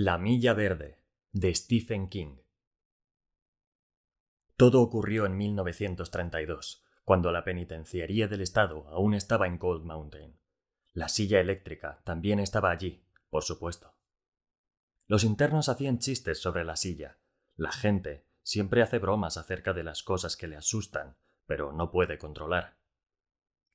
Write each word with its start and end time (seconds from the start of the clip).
La 0.00 0.16
Milla 0.16 0.54
Verde, 0.54 1.02
de 1.32 1.52
Stephen 1.52 2.08
King. 2.08 2.36
Todo 4.56 4.80
ocurrió 4.80 5.26
en 5.26 5.36
1932, 5.36 6.84
cuando 7.02 7.32
la 7.32 7.42
penitenciaría 7.42 8.28
del 8.28 8.42
Estado 8.42 8.86
aún 8.90 9.14
estaba 9.14 9.48
en 9.48 9.58
Cold 9.58 9.84
Mountain. 9.84 10.38
La 10.92 11.08
silla 11.08 11.40
eléctrica 11.40 12.00
también 12.04 12.38
estaba 12.38 12.70
allí, 12.70 13.08
por 13.28 13.42
supuesto. 13.42 13.96
Los 15.08 15.24
internos 15.24 15.68
hacían 15.68 15.98
chistes 15.98 16.40
sobre 16.40 16.64
la 16.64 16.76
silla. 16.76 17.18
La 17.56 17.72
gente 17.72 18.24
siempre 18.44 18.82
hace 18.82 19.00
bromas 19.00 19.36
acerca 19.36 19.72
de 19.72 19.82
las 19.82 20.04
cosas 20.04 20.36
que 20.36 20.46
le 20.46 20.54
asustan, 20.54 21.16
pero 21.44 21.72
no 21.72 21.90
puede 21.90 22.18
controlar. 22.18 22.78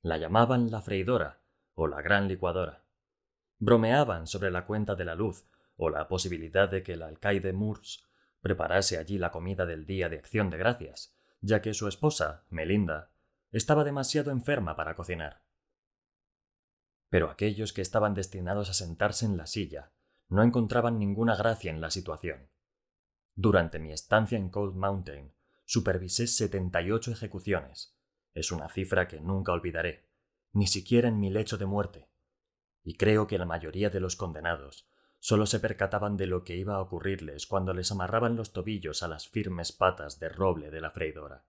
La 0.00 0.16
llamaban 0.16 0.70
la 0.70 0.80
freidora 0.80 1.42
o 1.74 1.86
la 1.86 2.00
gran 2.00 2.28
licuadora. 2.28 2.86
Bromeaban 3.58 4.26
sobre 4.26 4.50
la 4.50 4.64
cuenta 4.64 4.94
de 4.94 5.04
la 5.04 5.14
luz 5.14 5.44
o 5.76 5.90
la 5.90 6.08
posibilidad 6.08 6.68
de 6.68 6.82
que 6.82 6.92
el 6.92 7.02
alcaide 7.02 7.52
Moores 7.52 8.04
preparase 8.40 8.98
allí 8.98 9.18
la 9.18 9.30
comida 9.30 9.66
del 9.66 9.86
día 9.86 10.08
de 10.08 10.18
acción 10.18 10.50
de 10.50 10.58
gracias, 10.58 11.16
ya 11.40 11.62
que 11.62 11.74
su 11.74 11.88
esposa, 11.88 12.44
Melinda, 12.48 13.12
estaba 13.50 13.84
demasiado 13.84 14.30
enferma 14.30 14.76
para 14.76 14.94
cocinar. 14.94 15.44
Pero 17.08 17.30
aquellos 17.30 17.72
que 17.72 17.82
estaban 17.82 18.14
destinados 18.14 18.68
a 18.70 18.74
sentarse 18.74 19.24
en 19.24 19.36
la 19.36 19.46
silla 19.46 19.92
no 20.28 20.42
encontraban 20.42 20.98
ninguna 20.98 21.36
gracia 21.36 21.70
en 21.70 21.80
la 21.80 21.90
situación. 21.90 22.50
Durante 23.34 23.78
mi 23.78 23.92
estancia 23.92 24.38
en 24.38 24.48
Cold 24.50 24.74
Mountain, 24.74 25.34
supervisé 25.64 26.26
78 26.26 27.12
ejecuciones. 27.12 27.96
Es 28.32 28.50
una 28.52 28.68
cifra 28.68 29.06
que 29.06 29.20
nunca 29.20 29.52
olvidaré, 29.52 30.08
ni 30.52 30.66
siquiera 30.66 31.08
en 31.08 31.18
mi 31.18 31.30
lecho 31.30 31.56
de 31.56 31.66
muerte. 31.66 32.08
Y 32.82 32.96
creo 32.96 33.26
que 33.26 33.38
la 33.38 33.46
mayoría 33.46 33.90
de 33.90 34.00
los 34.00 34.16
condenados 34.16 34.88
Solo 35.24 35.46
se 35.46 35.58
percataban 35.58 36.18
de 36.18 36.26
lo 36.26 36.44
que 36.44 36.54
iba 36.54 36.74
a 36.74 36.82
ocurrirles 36.82 37.46
cuando 37.46 37.72
les 37.72 37.90
amarraban 37.90 38.36
los 38.36 38.52
tobillos 38.52 39.02
a 39.02 39.08
las 39.08 39.26
firmes 39.26 39.72
patas 39.72 40.18
de 40.18 40.28
roble 40.28 40.70
de 40.70 40.82
la 40.82 40.90
freidora. 40.90 41.46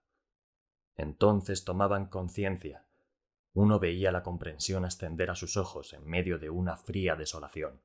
Entonces 0.95 1.65
tomaban 1.65 2.05
conciencia. 2.05 2.87
Uno 3.51 3.77
veía 3.77 4.13
la 4.13 4.23
comprensión 4.23 4.85
ascender 4.85 5.29
a 5.29 5.35
sus 5.35 5.57
ojos 5.57 5.91
en 5.91 6.07
medio 6.07 6.39
de 6.39 6.49
una 6.49 6.77
fría 6.77 7.17
desolación. 7.17 7.81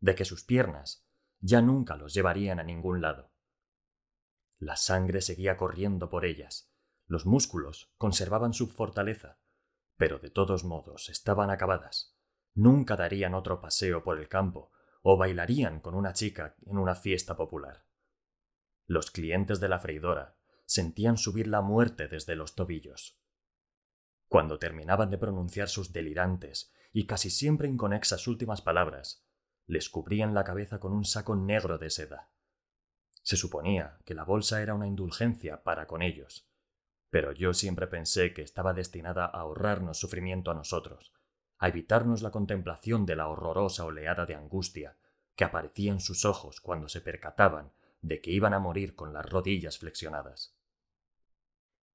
De 0.00 0.14
que 0.14 0.26
sus 0.26 0.44
piernas 0.44 1.08
ya 1.38 1.62
nunca 1.62 1.96
los 1.96 2.12
llevarían 2.12 2.60
a 2.60 2.64
ningún 2.64 3.00
lado. 3.00 3.32
La 4.58 4.76
sangre 4.76 5.22
seguía 5.22 5.56
corriendo 5.56 6.10
por 6.10 6.26
ellas, 6.26 6.74
los 7.06 7.24
músculos 7.24 7.90
conservaban 7.96 8.52
su 8.52 8.68
fortaleza, 8.68 9.38
pero 9.96 10.18
de 10.18 10.28
todos 10.28 10.64
modos 10.64 11.08
estaban 11.08 11.48
acabadas. 11.48 12.18
Nunca 12.52 12.96
darían 12.96 13.32
otro 13.32 13.62
paseo 13.62 14.04
por 14.04 14.18
el 14.18 14.28
campo 14.28 14.72
o 15.02 15.16
bailarían 15.16 15.80
con 15.80 15.94
una 15.94 16.12
chica 16.12 16.56
en 16.66 16.78
una 16.78 16.94
fiesta 16.94 17.36
popular. 17.36 17.86
Los 18.86 19.10
clientes 19.10 19.60
de 19.60 19.68
la 19.68 19.78
freidora 19.78 20.36
sentían 20.66 21.16
subir 21.16 21.46
la 21.46 21.62
muerte 21.62 22.08
desde 22.08 22.36
los 22.36 22.54
tobillos. 22.54 23.20
Cuando 24.28 24.58
terminaban 24.58 25.10
de 25.10 25.18
pronunciar 25.18 25.68
sus 25.68 25.92
delirantes 25.92 26.72
y 26.92 27.06
casi 27.06 27.30
siempre 27.30 27.68
inconexas 27.68 28.28
últimas 28.28 28.62
palabras, 28.62 29.26
les 29.66 29.88
cubrían 29.88 30.34
la 30.34 30.44
cabeza 30.44 30.80
con 30.80 30.92
un 30.92 31.04
saco 31.04 31.36
negro 31.36 31.78
de 31.78 31.90
seda. 31.90 32.30
Se 33.22 33.36
suponía 33.36 33.98
que 34.04 34.14
la 34.14 34.24
bolsa 34.24 34.62
era 34.62 34.74
una 34.74 34.86
indulgencia 34.86 35.62
para 35.62 35.86
con 35.86 36.02
ellos, 36.02 36.48
pero 37.10 37.32
yo 37.32 37.54
siempre 37.54 37.86
pensé 37.86 38.32
que 38.32 38.42
estaba 38.42 38.72
destinada 38.72 39.24
a 39.24 39.40
ahorrarnos 39.40 39.98
sufrimiento 39.98 40.50
a 40.50 40.54
nosotros, 40.54 41.12
a 41.60 41.68
evitarnos 41.68 42.22
la 42.22 42.30
contemplación 42.30 43.04
de 43.04 43.16
la 43.16 43.28
horrorosa 43.28 43.84
oleada 43.84 44.24
de 44.24 44.34
angustia 44.34 44.96
que 45.36 45.44
aparecía 45.44 45.92
en 45.92 46.00
sus 46.00 46.24
ojos 46.24 46.60
cuando 46.60 46.88
se 46.88 47.02
percataban 47.02 47.72
de 48.00 48.22
que 48.22 48.30
iban 48.30 48.54
a 48.54 48.58
morir 48.58 48.94
con 48.94 49.12
las 49.12 49.28
rodillas 49.28 49.78
flexionadas. 49.78 50.56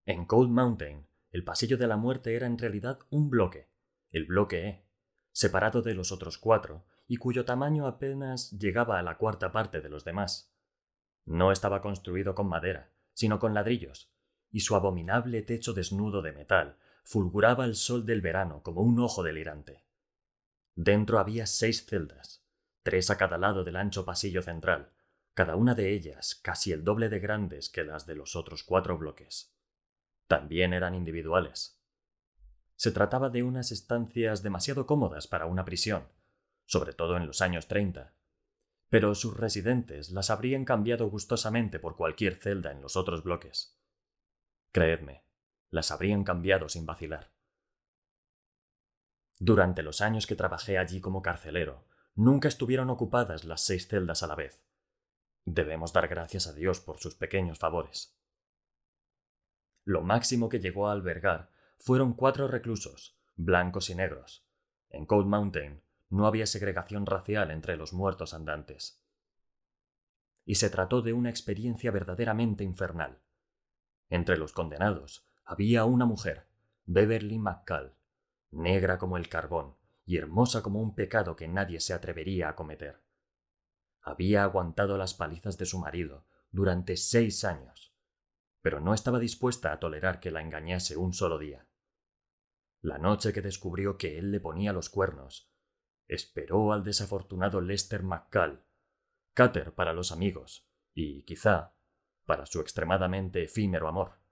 En 0.05 0.25
Cold 0.25 0.52
Mountain, 0.52 1.08
el 1.31 1.43
pasillo 1.43 1.77
de 1.80 1.87
la 1.87 1.98
muerte 1.98 2.36
era 2.36 2.45
en 2.45 2.59
realidad 2.59 2.99
un 3.09 3.31
bloque, 3.31 3.67
el 4.11 4.25
bloque 4.25 4.67
E, 4.67 4.86
separado 5.31 5.81
de 5.81 5.95
los 5.95 6.11
otros 6.11 6.37
cuatro 6.37 6.86
y 7.08 7.17
cuyo 7.17 7.43
tamaño 7.43 7.87
apenas 7.87 8.52
llegaba 8.52 8.99
a 8.99 9.04
la 9.04 9.17
cuarta 9.17 9.52
parte 9.52 9.81
de 9.81 9.89
los 9.89 10.05
demás. 10.05 10.54
No 11.25 11.52
estaba 11.52 11.81
construido 11.81 12.36
con 12.36 12.48
madera, 12.48 12.92
sino 13.14 13.39
con 13.39 13.55
ladrillos, 13.55 14.14
y 14.52 14.59
su 14.59 14.75
abominable 14.75 15.42
techo 15.42 15.73
desnudo 15.73 16.21
de 16.21 16.33
metal 16.33 16.77
fulguraba 17.05 17.66
el 17.66 17.76
sol 17.76 18.05
del 18.05 18.20
verano 18.21 18.64
como 18.64 18.82
un 18.82 18.99
ojo 18.99 19.21
delirante. 19.21 19.86
Dentro 20.76 21.20
había 21.20 21.45
seis 21.45 21.86
celdas, 21.86 22.43
tres 22.82 23.11
a 23.11 23.17
cada 23.17 23.38
lado 23.38 23.64
del 23.64 23.76
ancho 23.76 24.04
pasillo 24.05 24.42
central, 24.42 24.92
cada 25.36 25.55
una 25.55 25.76
de 25.76 25.93
ellas 25.93 26.36
casi 26.36 26.71
el 26.71 26.83
doble 26.83 27.08
de 27.10 27.20
grandes 27.20 27.70
que 27.70 27.83
las 27.83 28.08
de 28.08 28.16
los 28.16 28.36
otros 28.36 28.64
cuatro 28.64 28.98
bloques. 28.98 29.55
También 30.27 30.73
eran 30.73 30.95
individuales. 30.95 31.80
Se 32.76 32.92
trataba 32.92 33.30
de 33.30 33.43
unas 33.43 33.72
estancias 33.72 34.42
demasiado 34.42 34.87
cómodas 34.87 35.27
para 35.27 35.45
una 35.45 35.64
prisión, 35.64 36.08
sobre 36.66 36.93
todo 36.93 37.17
en 37.17 37.27
los 37.27 37.42
años 37.42 37.67
treinta, 37.67 38.16
pero 38.89 39.14
sus 39.14 39.37
residentes 39.37 40.10
las 40.10 40.32
habrían 40.32 40.66
cambiado 40.66 41.08
gustosamente 41.10 41.80
por 41.80 41.95
cualquier 41.95 42.36
celda 42.36 42.72
en 42.72 42.82
los 42.82 42.95
otros 42.95 43.23
bloques. 43.23 43.80
Creedme, 44.72 45.24
las 45.75 45.91
habrían 45.91 46.23
cambiado 46.23 46.69
sin 46.69 46.86
vacilar. 46.86 47.33
Durante 49.39 49.83
los 49.83 49.99
años 49.99 50.25
que 50.25 50.37
trabajé 50.37 50.77
allí 50.77 51.02
como 51.02 51.21
carcelero, 51.21 51.86
nunca 52.15 52.47
estuvieron 52.47 52.89
ocupadas 52.89 53.43
las 53.43 53.65
seis 53.65 53.89
celdas 53.89 54.23
a 54.23 54.27
la 54.27 54.36
vez. 54.36 54.63
Debemos 55.43 55.91
dar 55.91 56.08
gracias 56.08 56.47
a 56.47 56.53
Dios 56.53 56.80
por 56.80 56.97
sus 56.99 57.15
pequeños 57.15 57.59
favores. 57.59 58.17
Lo 59.83 60.02
máximo 60.02 60.47
que 60.47 60.61
llegó 60.61 60.87
a 60.87 60.93
albergar 60.93 61.52
fueron 61.77 62.13
cuatro 62.13 62.47
reclusos, 62.47 63.19
blancos 63.36 63.89
y 63.89 63.95
negros. 63.95 64.47
En 64.87 65.05
Cold 65.05 65.27
Mountain 65.27 65.83
no 66.09 66.25
había 66.25 66.47
segregación 66.47 67.05
racial 67.05 67.52
entre 67.52 67.75
los 67.75 67.92
muertos 67.92 68.33
andantes. 68.33 69.03
Y 70.45 70.55
se 70.55 70.69
trató 70.69 71.02
de 71.02 71.11
una 71.11 71.30
experiencia 71.30 71.92
verdaderamente 71.92 72.63
infernal. 72.63 73.21
Entre 74.07 74.37
los 74.37 74.53
condenados 74.53 75.27
había 75.45 75.86
una 75.86 76.06
mujer, 76.06 76.48
Beverly 76.86 77.38
McCall, 77.38 77.95
negra 78.50 78.98
como 78.98 79.16
el 79.16 79.30
carbón 79.30 79.78
y 80.04 80.17
hermosa 80.17 80.64
como 80.64 80.82
un 80.82 80.95
pecado 80.95 81.36
que 81.36 81.48
nadie 81.48 81.80
se 81.80 81.94
atrevería 81.94 82.50
a 82.50 82.56
cometer. 82.56 83.04
Había 84.02 84.44
aguantado 84.44 84.98
las 84.98 85.14
palizas 85.14 85.58
de 85.60 85.67
su 85.67 85.80
marido 85.80 86.26
durante 86.50 86.98
seis 86.98 87.44
años, 87.44 87.95
pero 88.61 88.80
no 88.80 88.95
estaba 88.95 89.20
dispuesta 89.20 89.72
a 89.72 89.80
tolerar 89.80 90.20
que 90.20 90.32
la 90.32 90.42
engañase 90.42 90.98
un 90.98 91.14
solo 91.14 91.38
día. 91.38 91.67
La 92.82 92.98
noche 92.98 93.32
que 93.32 93.42
descubrió 93.42 93.98
que 93.98 94.17
él 94.17 94.32
le 94.32 94.39
ponía 94.39 94.73
los 94.73 94.89
cuernos, 94.89 95.52
esperó 96.08 96.73
al 96.73 96.84
desafortunado 96.84 97.61
Lester 97.61 98.02
McCall, 98.02 98.64
Cutter 99.36 99.73
para 99.76 99.94
los 99.94 100.11
amigos, 100.11 100.67
y 100.94 101.23
quizá 101.23 101.76
para 102.26 102.48
su 102.48 102.61
extremadamente 102.61 103.44
efímero 103.44 103.88
amor 103.88 104.24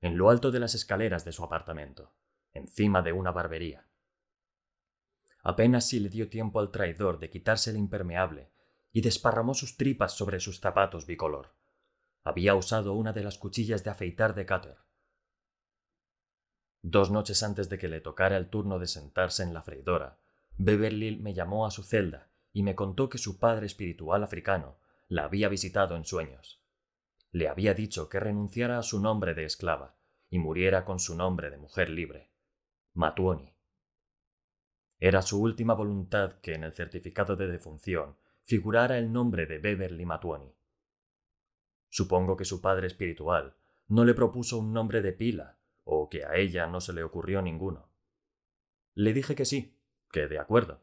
en 0.00 0.18
lo 0.18 0.30
alto 0.30 0.50
de 0.50 0.60
las 0.60 0.74
escaleras 0.74 1.24
de 1.24 1.32
su 1.32 1.42
apartamento, 1.42 2.12
encima 2.52 3.02
de 3.02 3.12
una 3.12 3.32
barbería. 3.32 3.88
Apenas 5.42 5.86
si 5.88 6.00
le 6.00 6.08
dio 6.08 6.28
tiempo 6.28 6.60
al 6.60 6.70
traidor 6.70 7.18
de 7.18 7.30
quitarse 7.30 7.70
el 7.70 7.76
impermeable 7.76 8.50
y 8.92 9.00
desparramó 9.00 9.54
sus 9.54 9.76
tripas 9.76 10.12
sobre 10.12 10.40
sus 10.40 10.60
zapatos 10.60 11.06
bicolor. 11.06 11.54
Había 12.24 12.54
usado 12.54 12.94
una 12.94 13.12
de 13.12 13.22
las 13.22 13.38
cuchillas 13.38 13.84
de 13.84 13.90
afeitar 13.90 14.34
de 14.34 14.46
Cutter. 14.46 14.78
Dos 16.82 17.10
noches 17.10 17.42
antes 17.42 17.68
de 17.68 17.78
que 17.78 17.88
le 17.88 18.00
tocara 18.00 18.36
el 18.36 18.48
turno 18.48 18.78
de 18.78 18.86
sentarse 18.86 19.42
en 19.42 19.54
la 19.54 19.62
freidora, 19.62 20.18
Beverly 20.56 21.16
me 21.16 21.34
llamó 21.34 21.66
a 21.66 21.70
su 21.70 21.82
celda 21.82 22.30
y 22.52 22.62
me 22.62 22.74
contó 22.74 23.08
que 23.08 23.18
su 23.18 23.38
padre 23.38 23.66
espiritual 23.66 24.24
africano 24.24 24.78
la 25.08 25.24
había 25.24 25.48
visitado 25.48 25.94
en 25.96 26.04
sueños 26.04 26.65
le 27.36 27.48
había 27.48 27.74
dicho 27.74 28.08
que 28.08 28.18
renunciara 28.18 28.78
a 28.78 28.82
su 28.82 28.98
nombre 28.98 29.34
de 29.34 29.44
esclava 29.44 29.94
y 30.30 30.38
muriera 30.38 30.86
con 30.86 30.98
su 30.98 31.14
nombre 31.14 31.50
de 31.50 31.58
mujer 31.58 31.90
libre, 31.90 32.30
Matuoni. 32.94 33.54
Era 34.98 35.20
su 35.20 35.42
última 35.42 35.74
voluntad 35.74 36.40
que 36.40 36.54
en 36.54 36.64
el 36.64 36.72
certificado 36.72 37.36
de 37.36 37.46
defunción 37.46 38.16
figurara 38.44 38.96
el 38.96 39.12
nombre 39.12 39.44
de 39.44 39.58
Beverly 39.58 40.06
Matuoni. 40.06 40.56
Supongo 41.90 42.38
que 42.38 42.46
su 42.46 42.62
padre 42.62 42.86
espiritual 42.86 43.54
no 43.86 44.06
le 44.06 44.14
propuso 44.14 44.58
un 44.58 44.72
nombre 44.72 45.02
de 45.02 45.12
pila 45.12 45.58
o 45.84 46.08
que 46.08 46.24
a 46.24 46.36
ella 46.36 46.66
no 46.66 46.80
se 46.80 46.94
le 46.94 47.02
ocurrió 47.02 47.42
ninguno. 47.42 47.90
Le 48.94 49.12
dije 49.12 49.34
que 49.34 49.44
sí, 49.44 49.78
que 50.10 50.26
de 50.26 50.38
acuerdo. 50.38 50.80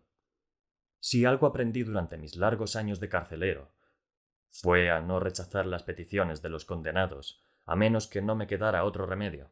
Si 1.00 1.26
algo 1.26 1.48
aprendí 1.48 1.82
durante 1.82 2.20
mis 2.20 2.36
largos 2.36 2.76
años 2.76 3.00
de 3.00 3.10
carcelero 3.10 3.72
fue 4.54 4.92
a 4.92 5.02
no 5.02 5.20
rechazar 5.20 5.66
las 5.66 5.82
peticiones 5.82 6.44
de 6.44 6.50
los 6.50 6.64
condenados, 6.64 7.42
a 7.66 7.76
menos 7.76 8.08
que 8.08 8.22
no 8.22 8.36
me 8.36 8.46
quedara 8.46 8.86
otro 8.86 9.08
remedio. 9.08 9.52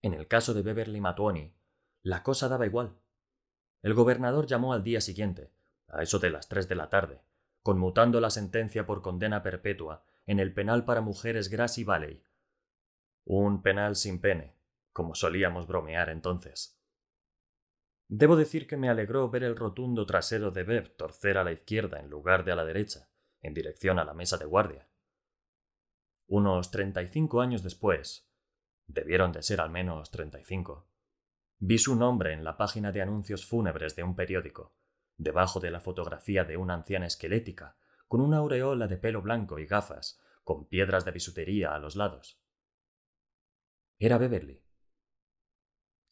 En 0.00 0.14
el 0.14 0.26
caso 0.26 0.54
de 0.54 0.62
Beverly 0.62 1.02
Matuoni, 1.02 1.54
la 2.02 2.22
cosa 2.22 2.48
daba 2.48 2.64
igual. 2.64 2.96
El 3.82 3.92
gobernador 3.92 4.46
llamó 4.46 4.72
al 4.72 4.82
día 4.82 5.02
siguiente, 5.02 5.52
a 5.88 6.02
eso 6.02 6.18
de 6.18 6.30
las 6.30 6.48
tres 6.48 6.66
de 6.66 6.76
la 6.76 6.88
tarde, 6.88 7.20
conmutando 7.62 8.20
la 8.20 8.30
sentencia 8.30 8.86
por 8.86 9.02
condena 9.02 9.42
perpetua 9.42 10.02
en 10.24 10.40
el 10.40 10.54
penal 10.54 10.86
para 10.86 11.02
mujeres 11.02 11.50
Grassy 11.50 11.84
Valley. 11.84 12.24
Un 13.26 13.62
penal 13.62 13.96
sin 13.96 14.20
pene, 14.20 14.56
como 14.94 15.14
solíamos 15.14 15.66
bromear 15.66 16.08
entonces. 16.08 16.80
Debo 18.08 18.36
decir 18.36 18.66
que 18.66 18.78
me 18.78 18.88
alegró 18.88 19.28
ver 19.28 19.44
el 19.44 19.56
rotundo 19.56 20.06
trasero 20.06 20.52
de 20.52 20.62
Bev 20.62 20.96
torcer 20.96 21.36
a 21.36 21.44
la 21.44 21.52
izquierda 21.52 22.00
en 22.00 22.08
lugar 22.08 22.44
de 22.44 22.52
a 22.52 22.56
la 22.56 22.64
derecha, 22.64 23.10
en 23.42 23.54
dirección 23.54 23.98
a 23.98 24.04
la 24.04 24.14
mesa 24.14 24.36
de 24.36 24.44
guardia. 24.44 24.88
Unos 26.26 26.70
treinta 26.70 27.02
y 27.02 27.08
cinco 27.08 27.40
años 27.40 27.62
después, 27.62 28.28
debieron 28.86 29.32
de 29.32 29.42
ser 29.42 29.60
al 29.60 29.70
menos 29.70 30.10
treinta 30.10 30.40
y 30.40 30.44
cinco, 30.44 30.88
vi 31.58 31.78
su 31.78 31.96
nombre 31.96 32.32
en 32.32 32.44
la 32.44 32.56
página 32.56 32.92
de 32.92 33.02
anuncios 33.02 33.46
fúnebres 33.46 33.96
de 33.96 34.02
un 34.02 34.16
periódico, 34.16 34.74
debajo 35.16 35.60
de 35.60 35.70
la 35.70 35.80
fotografía 35.80 36.44
de 36.44 36.56
una 36.56 36.74
anciana 36.74 37.06
esquelética, 37.06 37.76
con 38.08 38.20
una 38.20 38.38
aureola 38.38 38.86
de 38.86 38.98
pelo 38.98 39.22
blanco 39.22 39.58
y 39.58 39.66
gafas, 39.66 40.20
con 40.44 40.68
piedras 40.68 41.04
de 41.04 41.12
bisutería 41.12 41.74
a 41.74 41.78
los 41.78 41.96
lados. 41.96 42.40
Era 43.98 44.18
Beverly. 44.18 44.62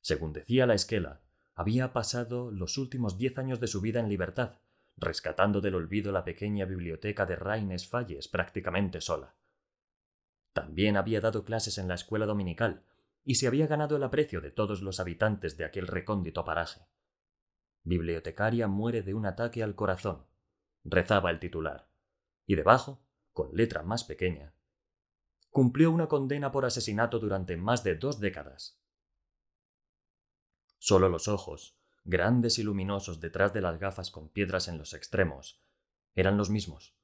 Según 0.00 0.32
decía 0.32 0.66
la 0.66 0.74
esquela, 0.74 1.22
había 1.54 1.92
pasado 1.92 2.50
los 2.50 2.78
últimos 2.78 3.16
diez 3.16 3.38
años 3.38 3.60
de 3.60 3.68
su 3.68 3.80
vida 3.80 4.00
en 4.00 4.08
libertad, 4.08 4.58
rescatando 4.96 5.60
del 5.60 5.74
olvido 5.74 6.12
la 6.12 6.24
pequeña 6.24 6.64
biblioteca 6.64 7.26
de 7.26 7.36
Raines 7.36 7.88
Falles 7.88 8.28
prácticamente 8.28 9.00
sola. 9.00 9.34
También 10.52 10.96
había 10.96 11.20
dado 11.20 11.44
clases 11.44 11.78
en 11.78 11.88
la 11.88 11.94
escuela 11.94 12.26
dominical 12.26 12.84
y 13.24 13.36
se 13.36 13.46
había 13.46 13.66
ganado 13.66 13.96
el 13.96 14.02
aprecio 14.02 14.40
de 14.40 14.50
todos 14.50 14.82
los 14.82 15.00
habitantes 15.00 15.56
de 15.56 15.64
aquel 15.64 15.86
recóndito 15.86 16.44
paraje. 16.44 16.86
Bibliotecaria 17.82 18.68
muere 18.68 19.02
de 19.02 19.14
un 19.14 19.26
ataque 19.26 19.62
al 19.62 19.74
corazón, 19.74 20.26
rezaba 20.84 21.30
el 21.30 21.40
titular, 21.40 21.88
y 22.46 22.54
debajo, 22.54 23.02
con 23.32 23.54
letra 23.54 23.82
más 23.82 24.04
pequeña, 24.04 24.54
cumplió 25.50 25.90
una 25.90 26.08
condena 26.08 26.52
por 26.52 26.64
asesinato 26.64 27.18
durante 27.18 27.56
más 27.56 27.82
de 27.84 27.96
dos 27.96 28.20
décadas. 28.20 28.80
Solo 30.78 31.08
los 31.08 31.28
ojos, 31.28 31.78
grandes 32.04 32.58
y 32.58 32.62
luminosos 32.62 33.20
detrás 33.20 33.52
de 33.52 33.62
las 33.62 33.78
gafas 33.78 34.10
con 34.10 34.28
piedras 34.28 34.68
en 34.68 34.78
los 34.78 34.92
extremos, 34.92 35.62
eran 36.14 36.36
los 36.36 36.50
mismos. 36.50 36.94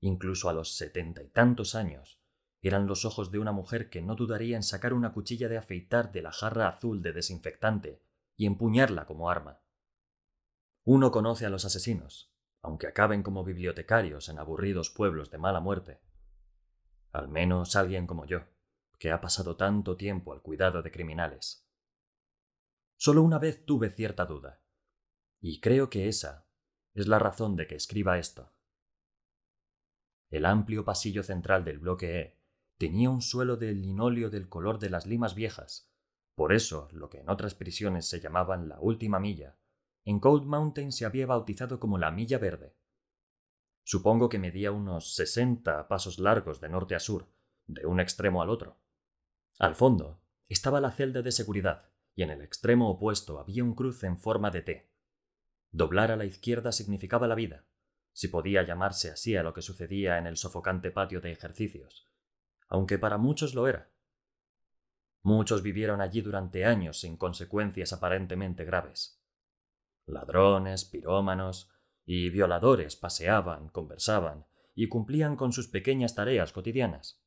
Incluso 0.00 0.48
a 0.48 0.52
los 0.52 0.76
setenta 0.76 1.22
y 1.22 1.28
tantos 1.28 1.74
años, 1.74 2.20
eran 2.62 2.86
los 2.86 3.04
ojos 3.04 3.30
de 3.30 3.38
una 3.38 3.52
mujer 3.52 3.90
que 3.90 4.02
no 4.02 4.14
dudaría 4.14 4.56
en 4.56 4.62
sacar 4.62 4.92
una 4.92 5.12
cuchilla 5.12 5.48
de 5.48 5.58
afeitar 5.58 6.12
de 6.12 6.22
la 6.22 6.32
jarra 6.32 6.68
azul 6.68 7.02
de 7.02 7.12
desinfectante 7.12 8.02
y 8.36 8.46
empuñarla 8.46 9.06
como 9.06 9.30
arma. 9.30 9.60
Uno 10.84 11.10
conoce 11.10 11.46
a 11.46 11.50
los 11.50 11.64
asesinos, 11.64 12.32
aunque 12.62 12.86
acaben 12.86 13.22
como 13.22 13.44
bibliotecarios 13.44 14.28
en 14.28 14.38
aburridos 14.38 14.90
pueblos 14.90 15.30
de 15.30 15.38
mala 15.38 15.60
muerte. 15.60 16.00
Al 17.12 17.28
menos 17.28 17.76
alguien 17.76 18.06
como 18.06 18.24
yo, 18.24 18.44
que 18.98 19.10
ha 19.10 19.20
pasado 19.20 19.56
tanto 19.56 19.96
tiempo 19.96 20.32
al 20.32 20.42
cuidado 20.42 20.82
de 20.82 20.90
criminales. 20.90 21.65
Solo 22.96 23.22
una 23.22 23.38
vez 23.38 23.64
tuve 23.64 23.90
cierta 23.90 24.26
duda, 24.26 24.62
y 25.40 25.60
creo 25.60 25.90
que 25.90 26.08
esa 26.08 26.46
es 26.94 27.06
la 27.06 27.18
razón 27.18 27.56
de 27.56 27.66
que 27.66 27.74
escriba 27.74 28.18
esto. 28.18 28.52
El 30.30 30.44
amplio 30.46 30.84
pasillo 30.84 31.22
central 31.22 31.64
del 31.64 31.78
bloque 31.78 32.20
E 32.20 32.38
tenía 32.78 33.10
un 33.10 33.22
suelo 33.22 33.56
de 33.56 33.72
linóleo 33.72 34.30
del 34.30 34.48
color 34.48 34.78
de 34.78 34.90
las 34.90 35.06
limas 35.06 35.34
viejas, 35.34 35.92
por 36.34 36.52
eso 36.52 36.88
lo 36.92 37.08
que 37.10 37.20
en 37.20 37.30
otras 37.30 37.54
prisiones 37.54 38.06
se 38.08 38.20
llamaban 38.20 38.68
la 38.68 38.80
última 38.80 39.18
milla 39.20 39.56
en 40.06 40.20
Cold 40.20 40.44
Mountain 40.44 40.92
se 40.92 41.04
había 41.04 41.26
bautizado 41.26 41.80
como 41.80 41.98
la 41.98 42.12
Milla 42.12 42.38
Verde. 42.38 42.76
Supongo 43.82 44.28
que 44.28 44.38
medía 44.38 44.70
unos 44.70 45.16
sesenta 45.16 45.88
pasos 45.88 46.20
largos 46.20 46.60
de 46.60 46.68
norte 46.68 46.94
a 46.94 47.00
sur, 47.00 47.28
de 47.66 47.86
un 47.86 47.98
extremo 47.98 48.40
al 48.40 48.48
otro. 48.48 48.78
Al 49.58 49.74
fondo 49.74 50.20
estaba 50.48 50.80
la 50.80 50.92
celda 50.92 51.22
de 51.22 51.32
seguridad, 51.32 51.90
y 52.16 52.22
en 52.22 52.30
el 52.30 52.40
extremo 52.40 52.90
opuesto 52.90 53.38
había 53.38 53.62
un 53.62 53.74
cruce 53.74 54.06
en 54.06 54.18
forma 54.18 54.50
de 54.50 54.62
T. 54.62 54.90
Doblar 55.70 56.10
a 56.10 56.16
la 56.16 56.24
izquierda 56.24 56.72
significaba 56.72 57.28
la 57.28 57.34
vida, 57.34 57.66
si 58.12 58.28
podía 58.28 58.62
llamarse 58.62 59.10
así 59.10 59.36
a 59.36 59.42
lo 59.42 59.52
que 59.52 59.60
sucedía 59.60 60.16
en 60.16 60.26
el 60.26 60.38
sofocante 60.38 60.90
patio 60.90 61.20
de 61.20 61.30
ejercicios, 61.30 62.08
aunque 62.68 62.98
para 62.98 63.18
muchos 63.18 63.54
lo 63.54 63.68
era. 63.68 63.92
Muchos 65.22 65.62
vivieron 65.62 66.00
allí 66.00 66.22
durante 66.22 66.64
años 66.64 67.00
sin 67.00 67.18
consecuencias 67.18 67.92
aparentemente 67.92 68.64
graves. 68.64 69.22
Ladrones, 70.06 70.86
pirómanos 70.86 71.70
y 72.06 72.30
violadores 72.30 72.96
paseaban, 72.96 73.68
conversaban 73.68 74.46
y 74.74 74.88
cumplían 74.88 75.36
con 75.36 75.52
sus 75.52 75.68
pequeñas 75.68 76.14
tareas 76.14 76.52
cotidianas. 76.52 77.22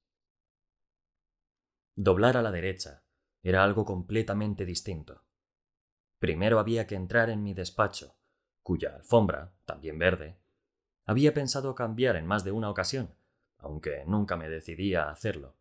Doblar 1.95 2.37
a 2.37 2.41
la 2.41 2.51
derecha 2.51 3.03
era 3.49 3.63
algo 3.63 3.83
completamente 3.83 4.65
distinto. 4.65 5.23
Primero 6.19 6.59
había 6.59 6.85
que 6.85 6.95
entrar 6.95 7.29
en 7.29 7.41
mi 7.41 7.53
despacho, 7.53 8.15
cuya 8.61 8.95
alfombra, 8.95 9.53
también 9.65 9.97
verde, 9.97 10.37
había 11.05 11.33
pensado 11.33 11.73
cambiar 11.73 12.15
en 12.15 12.27
más 12.27 12.43
de 12.43 12.51
una 12.51 12.69
ocasión, 12.69 13.15
aunque 13.57 14.03
nunca 14.05 14.37
me 14.37 14.49
decidía 14.49 15.05
a 15.05 15.11
hacerlo, 15.11 15.55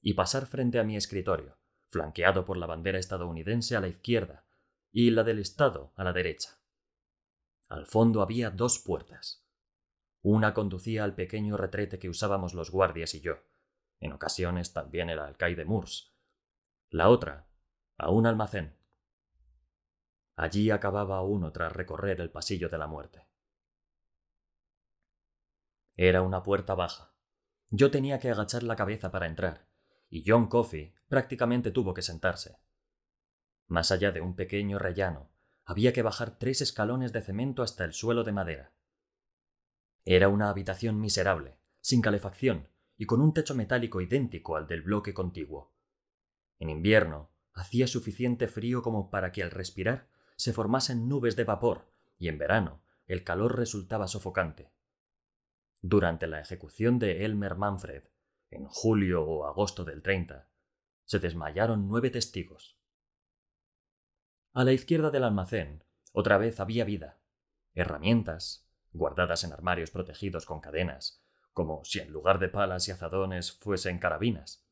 y 0.00 0.14
pasar 0.14 0.46
frente 0.46 0.78
a 0.78 0.84
mi 0.84 0.96
escritorio, 0.96 1.58
flanqueado 1.88 2.44
por 2.44 2.56
la 2.56 2.66
bandera 2.66 2.98
estadounidense 2.98 3.74
a 3.74 3.80
la 3.80 3.88
izquierda 3.88 4.44
y 4.92 5.10
la 5.10 5.24
del 5.24 5.40
Estado 5.40 5.92
a 5.96 6.04
la 6.04 6.12
derecha. 6.12 6.60
Al 7.68 7.86
fondo 7.86 8.22
había 8.22 8.50
dos 8.50 8.78
puertas. 8.78 9.44
Una 10.22 10.54
conducía 10.54 11.02
al 11.02 11.16
pequeño 11.16 11.56
retrete 11.56 11.98
que 11.98 12.08
usábamos 12.08 12.54
los 12.54 12.70
guardias 12.70 13.14
y 13.14 13.20
yo, 13.20 13.38
en 13.98 14.12
ocasiones 14.12 14.72
también 14.72 15.10
el 15.10 15.18
alcaide 15.18 15.64
Murs. 15.64 16.15
La 16.90 17.08
otra, 17.08 17.48
a 17.98 18.10
un 18.10 18.26
almacén. 18.26 18.76
Allí 20.36 20.70
acababa 20.70 21.22
uno 21.22 21.50
tras 21.50 21.72
recorrer 21.72 22.20
el 22.20 22.30
pasillo 22.30 22.68
de 22.68 22.78
la 22.78 22.86
muerte. 22.86 23.26
Era 25.96 26.22
una 26.22 26.42
puerta 26.44 26.74
baja. 26.74 27.14
Yo 27.70 27.90
tenía 27.90 28.20
que 28.20 28.30
agachar 28.30 28.62
la 28.62 28.76
cabeza 28.76 29.10
para 29.10 29.26
entrar, 29.26 29.68
y 30.08 30.22
John 30.24 30.46
Coffey 30.46 30.94
prácticamente 31.08 31.72
tuvo 31.72 31.92
que 31.92 32.02
sentarse. 32.02 32.60
Más 33.66 33.90
allá 33.90 34.12
de 34.12 34.20
un 34.20 34.36
pequeño 34.36 34.78
rellano, 34.78 35.32
había 35.64 35.92
que 35.92 36.02
bajar 36.02 36.38
tres 36.38 36.60
escalones 36.60 37.12
de 37.12 37.22
cemento 37.22 37.62
hasta 37.64 37.84
el 37.84 37.94
suelo 37.94 38.22
de 38.22 38.32
madera. 38.32 38.72
Era 40.04 40.28
una 40.28 40.50
habitación 40.50 41.00
miserable, 41.00 41.58
sin 41.80 42.00
calefacción 42.00 42.68
y 42.96 43.06
con 43.06 43.20
un 43.20 43.34
techo 43.34 43.56
metálico 43.56 44.00
idéntico 44.00 44.56
al 44.56 44.68
del 44.68 44.82
bloque 44.82 45.12
contiguo. 45.12 45.75
En 46.58 46.70
invierno 46.70 47.30
hacía 47.52 47.86
suficiente 47.86 48.48
frío 48.48 48.82
como 48.82 49.10
para 49.10 49.32
que 49.32 49.42
al 49.42 49.50
respirar 49.50 50.08
se 50.36 50.52
formasen 50.52 51.08
nubes 51.08 51.36
de 51.36 51.44
vapor 51.44 51.88
y 52.18 52.28
en 52.28 52.38
verano 52.38 52.82
el 53.06 53.24
calor 53.24 53.56
resultaba 53.56 54.08
sofocante. 54.08 54.70
Durante 55.82 56.26
la 56.26 56.40
ejecución 56.40 56.98
de 56.98 57.24
Elmer 57.24 57.56
Manfred, 57.56 58.04
en 58.50 58.66
julio 58.66 59.24
o 59.24 59.46
agosto 59.46 59.84
del 59.84 60.02
30, 60.02 60.48
se 61.04 61.18
desmayaron 61.18 61.88
nueve 61.88 62.10
testigos. 62.10 62.76
A 64.52 64.64
la 64.64 64.72
izquierda 64.72 65.10
del 65.10 65.24
almacén, 65.24 65.84
otra 66.12 66.38
vez 66.38 66.60
había 66.60 66.84
vida. 66.84 67.18
Herramientas, 67.74 68.66
guardadas 68.92 69.44
en 69.44 69.52
armarios 69.52 69.90
protegidos 69.90 70.46
con 70.46 70.60
cadenas, 70.60 71.22
como 71.52 71.84
si 71.84 72.00
en 72.00 72.10
lugar 72.10 72.38
de 72.38 72.48
palas 72.48 72.88
y 72.88 72.90
azadones 72.90 73.52
fuesen 73.52 73.98
carabinas. 73.98 74.66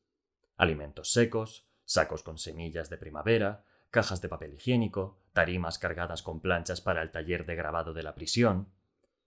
Alimentos 0.57 1.11
secos, 1.11 1.67
sacos 1.85 2.23
con 2.23 2.37
semillas 2.37 2.89
de 2.89 2.97
primavera, 2.97 3.63
cajas 3.91 4.21
de 4.21 4.27
papel 4.27 4.55
higiénico, 4.55 5.19
tarimas 5.31 5.79
cargadas 5.79 6.21
con 6.21 6.41
planchas 6.41 6.81
para 6.81 7.01
el 7.01 7.11
taller 7.11 7.45
de 7.45 7.55
grabado 7.55 7.93
de 7.93 8.03
la 8.03 8.15
prisión, 8.15 8.67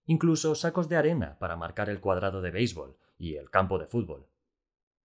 incluso 0.04 0.54
sacos 0.54 0.88
de 0.88 0.96
arena 0.96 1.38
para 1.38 1.56
marcar 1.56 1.88
el 1.88 2.00
cuadrado 2.00 2.42
de 2.42 2.50
béisbol 2.50 2.98
y 3.16 3.36
el 3.36 3.50
campo 3.50 3.78
de 3.78 3.86
fútbol. 3.86 4.26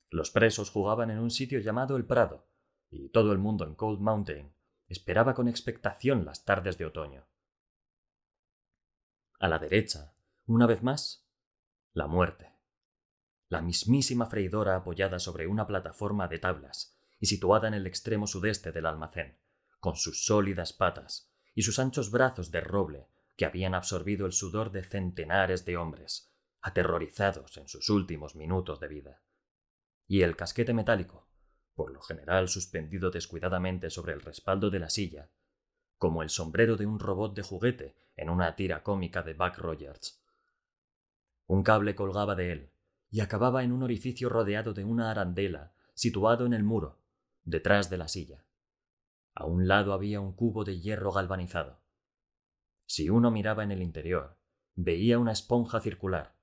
Los 0.10 0.32
presos 0.32 0.70
jugaban 0.70 1.12
en 1.12 1.20
un 1.20 1.32
sitio 1.32 1.60
llamado 1.60 1.96
El 1.96 2.06
Prado, 2.06 2.46
y 2.90 3.10
todo 3.10 3.32
el 3.32 3.38
mundo 3.38 3.66
en 3.66 3.76
Cold 3.76 4.00
Mountain 4.00 4.54
esperaba 4.88 5.34
con 5.34 5.48
expectación 5.48 6.26
las 6.26 6.46
tardes 6.46 6.78
de 6.78 6.86
otoño. 6.86 7.26
A 9.40 9.48
la 9.48 9.60
derecha, 9.60 10.14
una 10.46 10.68
vez 10.68 10.84
más, 10.84 11.28
la 11.94 12.08
muerte. 12.08 12.54
La 13.50 13.62
mismísima 13.62 14.26
freidora 14.26 14.76
apoyada 14.76 15.20
sobre 15.20 15.48
una 15.48 15.68
plataforma 15.68 16.28
de 16.28 16.40
tablas 16.40 16.93
y 17.24 17.28
situada 17.28 17.70
en 17.70 17.74
el 17.74 17.88
extremo 17.88 18.28
sudeste 18.28 18.74
del 18.74 18.86
almacén, 18.86 19.38
con 19.80 19.96
sus 19.96 20.26
sólidas 20.26 20.74
patas 20.74 21.32
y 21.56 21.62
sus 21.62 21.80
anchos 21.80 22.12
brazos 22.12 22.52
de 22.52 22.60
roble 22.60 23.08
que 23.38 23.46
habían 23.46 23.76
absorbido 23.76 24.26
el 24.26 24.34
sudor 24.34 24.74
de 24.74 24.84
centenares 24.84 25.64
de 25.64 25.78
hombres, 25.78 26.34
aterrorizados 26.60 27.56
en 27.56 27.70
sus 27.70 27.90
últimos 27.90 28.36
minutos 28.36 28.82
de 28.82 28.90
vida. 28.90 29.22
Y 30.06 30.24
el 30.24 30.36
casquete 30.36 30.74
metálico, 30.74 31.30
por 31.76 31.94
lo 31.94 32.02
general 32.02 32.50
suspendido 32.50 33.10
descuidadamente 33.10 33.90
sobre 33.90 34.12
el 34.12 34.20
respaldo 34.20 34.70
de 34.70 34.80
la 34.80 34.90
silla, 34.90 35.32
como 35.98 36.24
el 36.24 36.30
sombrero 36.30 36.76
de 36.76 36.88
un 36.88 37.00
robot 37.00 37.34
de 37.38 37.44
juguete 37.44 37.96
en 38.18 38.30
una 38.30 38.58
tira 38.58 38.84
cómica 38.84 39.24
de 39.24 39.34
Buck 39.34 39.60
Rogers. 39.60 40.22
Un 41.48 41.64
cable 41.64 41.96
colgaba 41.96 42.36
de 42.36 42.52
él 42.52 42.74
y 43.10 43.22
acababa 43.22 43.64
en 43.64 43.72
un 43.72 43.82
orificio 43.82 44.28
rodeado 44.28 44.74
de 44.74 44.84
una 44.84 45.10
arandela 45.10 45.74
situado 45.94 46.46
en 46.46 46.52
el 46.52 46.66
muro, 46.66 47.00
detrás 47.44 47.90
de 47.90 47.98
la 47.98 48.08
silla. 48.08 48.46
A 49.36 49.46
un 49.46 49.68
lado 49.68 49.94
había 49.94 50.20
un 50.22 50.34
cubo 50.34 50.64
de 50.64 50.80
hierro 50.80 51.12
galvanizado. 51.12 51.82
Si 52.86 53.10
uno 53.10 53.32
miraba 53.32 53.64
en 53.64 53.72
el 53.72 53.82
interior, 53.82 54.38
veía 54.76 55.20
una 55.20 55.32
esponja 55.32 55.80
circular, 55.80 56.36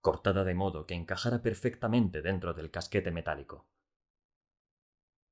cortada 0.00 0.44
de 0.44 0.54
modo 0.54 0.86
que 0.86 0.94
encajara 0.94 1.42
perfectamente 1.42 2.20
dentro 2.22 2.52
del 2.54 2.70
casquete 2.70 3.10
metálico. 3.10 3.66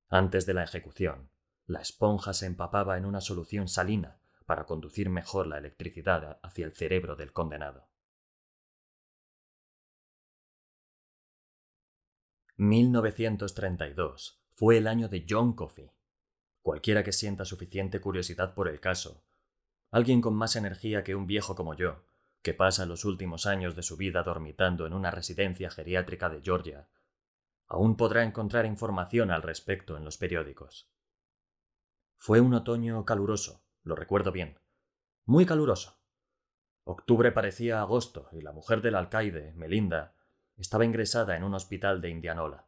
Antes 0.08 0.46
de 0.46 0.54
la 0.54 0.64
ejecución, 0.64 1.30
la 1.66 1.80
esponja 1.80 2.32
se 2.32 2.46
empapaba 2.46 2.98
en 2.98 3.04
una 3.04 3.20
solución 3.20 3.68
salina 3.68 4.20
para 4.46 4.64
conducir 4.64 5.08
mejor 5.10 5.46
la 5.46 5.58
electricidad 5.58 6.40
hacia 6.42 6.66
el 6.66 6.74
cerebro 6.74 7.16
del 7.16 7.32
condenado. 7.32 7.88
1932 12.56 14.41
fue 14.54 14.78
el 14.78 14.86
año 14.86 15.08
de 15.08 15.24
John 15.28 15.54
Coffey. 15.54 15.90
Cualquiera 16.60 17.02
que 17.02 17.12
sienta 17.12 17.44
suficiente 17.44 18.00
curiosidad 18.00 18.54
por 18.54 18.68
el 18.68 18.80
caso, 18.80 19.24
alguien 19.90 20.20
con 20.20 20.34
más 20.34 20.56
energía 20.56 21.02
que 21.02 21.14
un 21.14 21.26
viejo 21.26 21.54
como 21.54 21.74
yo, 21.74 22.04
que 22.42 22.54
pasa 22.54 22.86
los 22.86 23.04
últimos 23.04 23.46
años 23.46 23.76
de 23.76 23.82
su 23.82 23.96
vida 23.96 24.22
dormitando 24.22 24.86
en 24.86 24.92
una 24.92 25.10
residencia 25.10 25.70
geriátrica 25.70 26.28
de 26.28 26.40
Georgia, 26.42 26.88
aún 27.66 27.96
podrá 27.96 28.22
encontrar 28.22 28.66
información 28.66 29.30
al 29.30 29.42
respecto 29.42 29.96
en 29.96 30.04
los 30.04 30.18
periódicos. 30.18 30.90
Fue 32.18 32.40
un 32.40 32.54
otoño 32.54 33.04
caluroso, 33.04 33.64
lo 33.82 33.96
recuerdo 33.96 34.32
bien. 34.32 34.58
Muy 35.24 35.46
caluroso. 35.46 35.98
Octubre 36.84 37.32
parecía 37.32 37.80
agosto 37.80 38.28
y 38.32 38.42
la 38.42 38.52
mujer 38.52 38.82
del 38.82 38.96
alcaide, 38.96 39.52
Melinda, 39.54 40.14
estaba 40.56 40.84
ingresada 40.84 41.36
en 41.36 41.44
un 41.44 41.54
hospital 41.54 42.00
de 42.00 42.10
Indianola. 42.10 42.66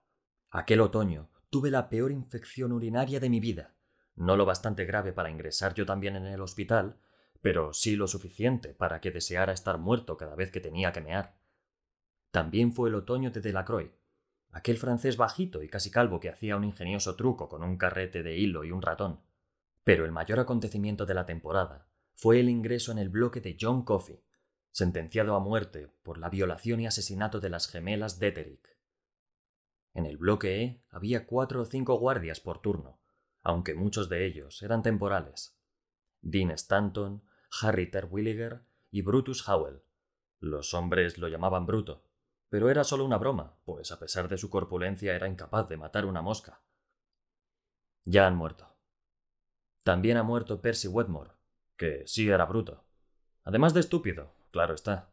Aquel 0.50 0.80
otoño 0.80 1.30
tuve 1.54 1.70
la 1.70 1.88
peor 1.88 2.10
infección 2.10 2.72
urinaria 2.72 3.20
de 3.20 3.30
mi 3.30 3.38
vida. 3.38 3.76
No 4.16 4.36
lo 4.36 4.44
bastante 4.44 4.84
grave 4.86 5.12
para 5.12 5.30
ingresar 5.30 5.72
yo 5.72 5.86
también 5.86 6.16
en 6.16 6.26
el 6.26 6.40
hospital, 6.40 6.96
pero 7.42 7.72
sí 7.72 7.94
lo 7.94 8.08
suficiente 8.08 8.74
para 8.74 9.00
que 9.00 9.12
deseara 9.12 9.52
estar 9.52 9.78
muerto 9.78 10.16
cada 10.16 10.34
vez 10.34 10.50
que 10.50 10.58
tenía 10.58 10.90
que 10.90 11.00
mear. 11.00 11.38
También 12.32 12.72
fue 12.72 12.88
el 12.88 12.96
otoño 12.96 13.30
de 13.30 13.40
Delacroix, 13.40 13.92
aquel 14.50 14.78
francés 14.78 15.16
bajito 15.16 15.62
y 15.62 15.68
casi 15.68 15.92
calvo 15.92 16.18
que 16.18 16.28
hacía 16.28 16.56
un 16.56 16.64
ingenioso 16.64 17.14
truco 17.14 17.48
con 17.48 17.62
un 17.62 17.76
carrete 17.76 18.24
de 18.24 18.36
hilo 18.36 18.64
y 18.64 18.72
un 18.72 18.82
ratón. 18.82 19.20
Pero 19.84 20.04
el 20.04 20.10
mayor 20.10 20.40
acontecimiento 20.40 21.06
de 21.06 21.14
la 21.14 21.24
temporada 21.24 21.86
fue 22.14 22.40
el 22.40 22.48
ingreso 22.48 22.90
en 22.90 22.98
el 22.98 23.10
bloque 23.10 23.40
de 23.40 23.56
John 23.60 23.84
Coffey, 23.84 24.24
sentenciado 24.72 25.36
a 25.36 25.38
muerte 25.38 25.88
por 26.02 26.18
la 26.18 26.30
violación 26.30 26.80
y 26.80 26.88
asesinato 26.88 27.38
de 27.38 27.50
las 27.50 27.68
gemelas 27.68 28.18
Deterick. 28.18 28.73
En 29.94 30.06
el 30.06 30.18
bloque 30.18 30.62
E 30.62 30.82
había 30.90 31.26
cuatro 31.26 31.62
o 31.62 31.64
cinco 31.64 31.98
guardias 31.98 32.40
por 32.40 32.60
turno, 32.60 33.00
aunque 33.42 33.74
muchos 33.74 34.08
de 34.08 34.26
ellos 34.26 34.60
eran 34.62 34.82
temporales. 34.82 35.56
Dean 36.20 36.50
Stanton, 36.50 37.22
Harry 37.62 37.90
Terwilliger 37.90 38.66
y 38.90 39.02
Brutus 39.02 39.48
Howell. 39.48 39.82
Los 40.40 40.74
hombres 40.74 41.16
lo 41.18 41.28
llamaban 41.28 41.64
Bruto, 41.64 42.04
pero 42.48 42.70
era 42.70 42.82
solo 42.84 43.04
una 43.04 43.18
broma, 43.18 43.56
pues 43.64 43.92
a 43.92 43.98
pesar 43.98 44.28
de 44.28 44.36
su 44.36 44.50
corpulencia 44.50 45.14
era 45.14 45.28
incapaz 45.28 45.68
de 45.68 45.76
matar 45.76 46.06
una 46.06 46.22
mosca. 46.22 46.60
Ya 48.04 48.26
han 48.26 48.36
muerto. 48.36 48.76
También 49.84 50.16
ha 50.16 50.22
muerto 50.22 50.60
Percy 50.60 50.88
Wetmore, 50.88 51.32
que 51.76 52.06
sí 52.06 52.28
era 52.28 52.46
bruto. 52.46 52.84
Además 53.44 53.74
de 53.74 53.80
estúpido, 53.80 54.34
claro 54.50 54.74
está. 54.74 55.12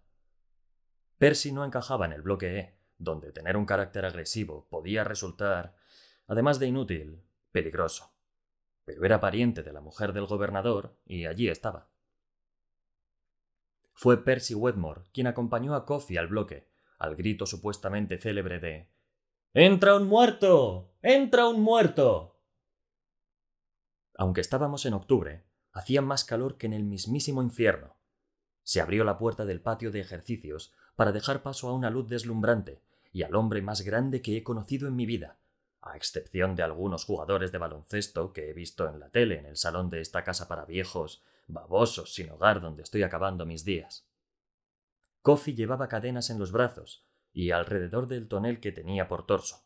Percy 1.18 1.52
no 1.52 1.64
encajaba 1.66 2.06
en 2.06 2.14
el 2.14 2.22
bloque 2.22 2.60
E, 2.60 2.81
donde 3.02 3.32
tener 3.32 3.58
un 3.58 3.66
carácter 3.66 4.06
agresivo 4.06 4.68
podía 4.70 5.04
resultar, 5.04 5.76
además 6.28 6.60
de 6.60 6.68
inútil, 6.68 7.24
peligroso. 7.52 8.14
Pero 8.86 9.04
era 9.04 9.20
pariente 9.20 9.64
de 9.64 9.74
la 9.74 9.82
mujer 9.82 10.14
del 10.14 10.28
gobernador 10.28 10.96
y 11.06 11.26
allí 11.26 11.50
estaba. 11.50 11.90
Fue 13.94 14.24
Percy 14.24 14.54
Wetmore 14.54 15.04
quien 15.12 15.28
acompañó 15.28 15.76
a 15.76 15.86
Coffee 15.86 16.18
al 16.18 16.28
bloque, 16.28 16.70
al 16.98 17.16
grito 17.16 17.46
supuestamente 17.46 18.18
célebre 18.18 18.60
de 18.60 18.90
¡Entra 19.54 19.96
un 19.96 20.08
muerto! 20.08 20.94
¡Entra 21.02 21.48
un 21.48 21.62
muerto! 21.62 22.40
Aunque 24.16 24.42
estábamos 24.42 24.86
en 24.86 24.94
octubre, 24.94 25.44
hacía 25.72 26.02
más 26.02 26.24
calor 26.24 26.58
que 26.58 26.68
en 26.68 26.74
el 26.74 26.84
mismísimo 26.84 27.42
infierno. 27.42 27.98
Se 28.64 28.80
abrió 28.80 29.04
la 29.04 29.18
puerta 29.18 29.46
del 29.46 29.62
patio 29.62 29.92
de 29.92 30.00
ejercicios 30.00 30.72
para 30.96 31.12
dejar 31.12 31.42
paso 31.42 31.68
a 31.68 31.74
una 31.74 31.90
luz 31.90 32.08
deslumbrante 32.08 32.84
y 33.12 33.24
al 33.24 33.36
hombre 33.36 33.62
más 33.62 33.82
grande 33.82 34.22
que 34.22 34.38
he 34.38 34.44
conocido 34.44 34.88
en 34.88 34.96
mi 34.96 35.06
vida, 35.06 35.38
a 35.82 35.98
excepción 35.98 36.56
de 36.56 36.64
algunos 36.64 37.06
jugadores 37.06 37.52
de 37.52 37.58
baloncesto 37.58 38.34
que 38.34 38.50
he 38.50 38.54
visto 38.54 38.88
en 38.88 39.00
la 39.00 39.10
tele 39.10 39.40
en 39.40 39.46
el 39.46 39.58
salón 39.58 39.90
de 39.90 40.02
esta 40.02 40.24
casa 40.24 40.48
para 40.48 40.66
viejos, 40.66 41.24
babosos, 41.48 42.14
sin 42.14 42.30
hogar 42.30 42.62
donde 42.62 42.84
estoy 42.84 43.04
acabando 43.04 43.46
mis 43.46 43.66
días. 43.66 44.08
Coffee 45.22 45.56
llevaba 45.56 45.88
cadenas 45.88 46.30
en 46.30 46.40
los 46.40 46.52
brazos 46.52 47.06
y 47.34 47.52
alrededor 47.52 48.08
del 48.08 48.28
tonel 48.28 48.60
que 48.60 48.72
tenía 48.72 49.08
por 49.08 49.26
torso. 49.26 49.66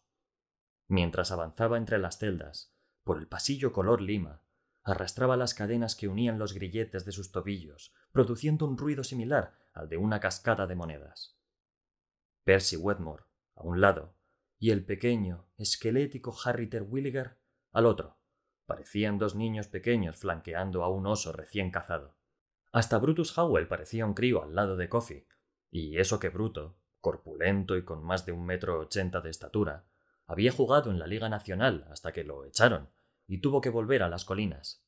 Mientras 0.88 1.32
avanzaba 1.32 1.78
entre 1.78 1.98
las 1.98 2.18
celdas, 2.18 2.74
por 3.04 3.18
el 3.18 3.28
pasillo 3.28 3.72
color 3.72 4.02
lima, 4.02 4.42
arrastraba 4.84 5.36
las 5.36 5.54
cadenas 5.54 5.96
que 5.96 6.08
unían 6.08 6.38
los 6.38 6.54
grilletes 6.54 7.06
de 7.06 7.12
sus 7.12 7.32
tobillos, 7.32 7.94
produciendo 8.12 8.66
un 8.66 8.78
ruido 8.78 9.04
similar 9.04 9.58
al 9.74 9.90
de 9.90 9.98
una 9.98 10.20
cascada 10.20 10.68
de 10.68 10.76
monedas. 10.76 11.36
Percy 12.44 12.78
Wetmore, 12.78 13.24
a 13.56 13.64
un 13.64 13.82
lado, 13.82 14.16
y 14.60 14.72
el 14.72 14.86
pequeño, 14.86 15.48
esquelético 15.58 16.36
Harry 16.44 16.68
Terwilliger 16.68 17.38
al 17.72 17.86
otro. 17.86 18.18
Parecían 18.66 19.18
dos 19.18 19.36
niños 19.36 19.68
pequeños 19.68 20.18
flanqueando 20.18 20.84
a 20.84 20.90
un 20.90 21.06
oso 21.08 21.32
recién 21.32 21.72
cazado. 21.72 22.16
Hasta 22.72 22.98
Brutus 22.98 23.38
Howell 23.38 23.68
parecía 23.68 24.06
un 24.06 24.14
crío 24.14 24.44
al 24.44 24.56
lado 24.56 24.76
de 24.76 24.90
Coffee, 24.90 25.28
y 25.72 25.98
eso 25.98 26.20
que 26.20 26.30
Bruto, 26.30 26.78
corpulento 27.00 27.78
y 27.78 27.84
con 27.84 28.04
más 28.04 28.26
de 28.26 28.32
un 28.32 28.46
metro 28.46 28.80
ochenta 28.80 29.22
de 29.22 29.30
estatura, 29.30 29.86
había 30.26 30.52
jugado 30.52 30.90
en 30.90 31.00
la 31.00 31.08
Liga 31.08 31.30
Nacional 31.30 31.86
hasta 31.92 32.12
que 32.12 32.24
lo 32.24 32.46
echaron 32.46 32.90
y 33.28 33.40
tuvo 33.40 33.62
que 33.62 33.70
volver 33.70 34.02
a 34.02 34.10
las 34.10 34.26
colinas. 34.26 34.84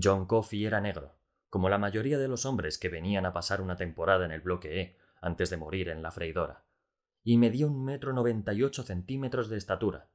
John 0.00 0.26
Coffey 0.26 0.64
era 0.64 0.80
negro, 0.80 1.18
como 1.50 1.68
la 1.68 1.76
mayoría 1.76 2.18
de 2.18 2.28
los 2.28 2.46
hombres 2.46 2.78
que 2.78 2.88
venían 2.88 3.26
a 3.26 3.34
pasar 3.34 3.60
una 3.60 3.76
temporada 3.76 4.24
en 4.24 4.32
el 4.32 4.40
bloque 4.40 4.80
E 4.80 4.96
antes 5.20 5.50
de 5.50 5.58
morir 5.58 5.90
en 5.90 6.02
la 6.02 6.10
freidora, 6.10 6.64
y 7.24 7.36
medía 7.36 7.66
un 7.66 7.84
metro 7.84 8.12
noventa 8.12 8.52
y 8.52 8.62
ocho 8.62 8.82
centímetros 8.82 9.48
de 9.48 9.58
estatura. 9.58 10.10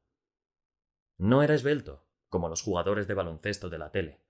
No 1.18 1.42
era 1.44 1.56
esbelto, 1.56 2.06
como 2.30 2.50
los 2.50 2.62
jugadores 2.62 3.08
de 3.08 3.14
baloncesto 3.14 3.70
de 3.70 3.78
la 3.78 3.92
tele, 3.92 4.22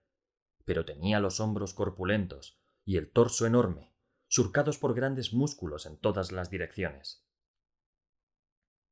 pero 0.65 0.85
tenía 0.85 1.19
los 1.19 1.39
hombros 1.39 1.73
corpulentos 1.73 2.59
y 2.85 2.97
el 2.97 3.11
torso 3.11 3.45
enorme, 3.45 3.93
surcados 4.27 4.77
por 4.77 4.93
grandes 4.93 5.33
músculos 5.33 5.85
en 5.85 5.97
todas 5.97 6.31
las 6.31 6.49
direcciones. 6.49 7.25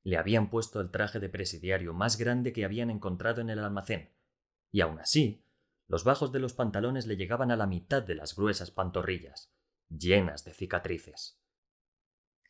Le 0.04 0.18
habían 0.18 0.50
puesto 0.50 0.82
el 0.82 0.92
traje 0.92 1.20
de 1.20 1.30
presidiario 1.30 1.94
más 1.94 2.18
grande 2.18 2.54
que 2.54 2.65
habían 2.65 2.89
encontrado 2.89 3.42
en 3.42 3.50
el 3.50 3.60
almacén, 3.60 4.13
y 4.72 4.82
aun 4.82 5.00
así, 5.00 5.46
los 5.88 6.04
bajos 6.04 6.32
de 6.32 6.39
los 6.39 6.54
pantalones 6.54 7.06
le 7.06 7.18
llegaban 7.18 7.51
a 7.51 7.56
la 7.56 7.68
mitad 7.68 8.04
de 8.04 8.15
las 8.15 8.36
gruesas 8.36 8.72
pantorrillas, 8.72 9.54
llenas 9.89 10.44
de 10.44 10.54
cicatrices. 10.54 11.39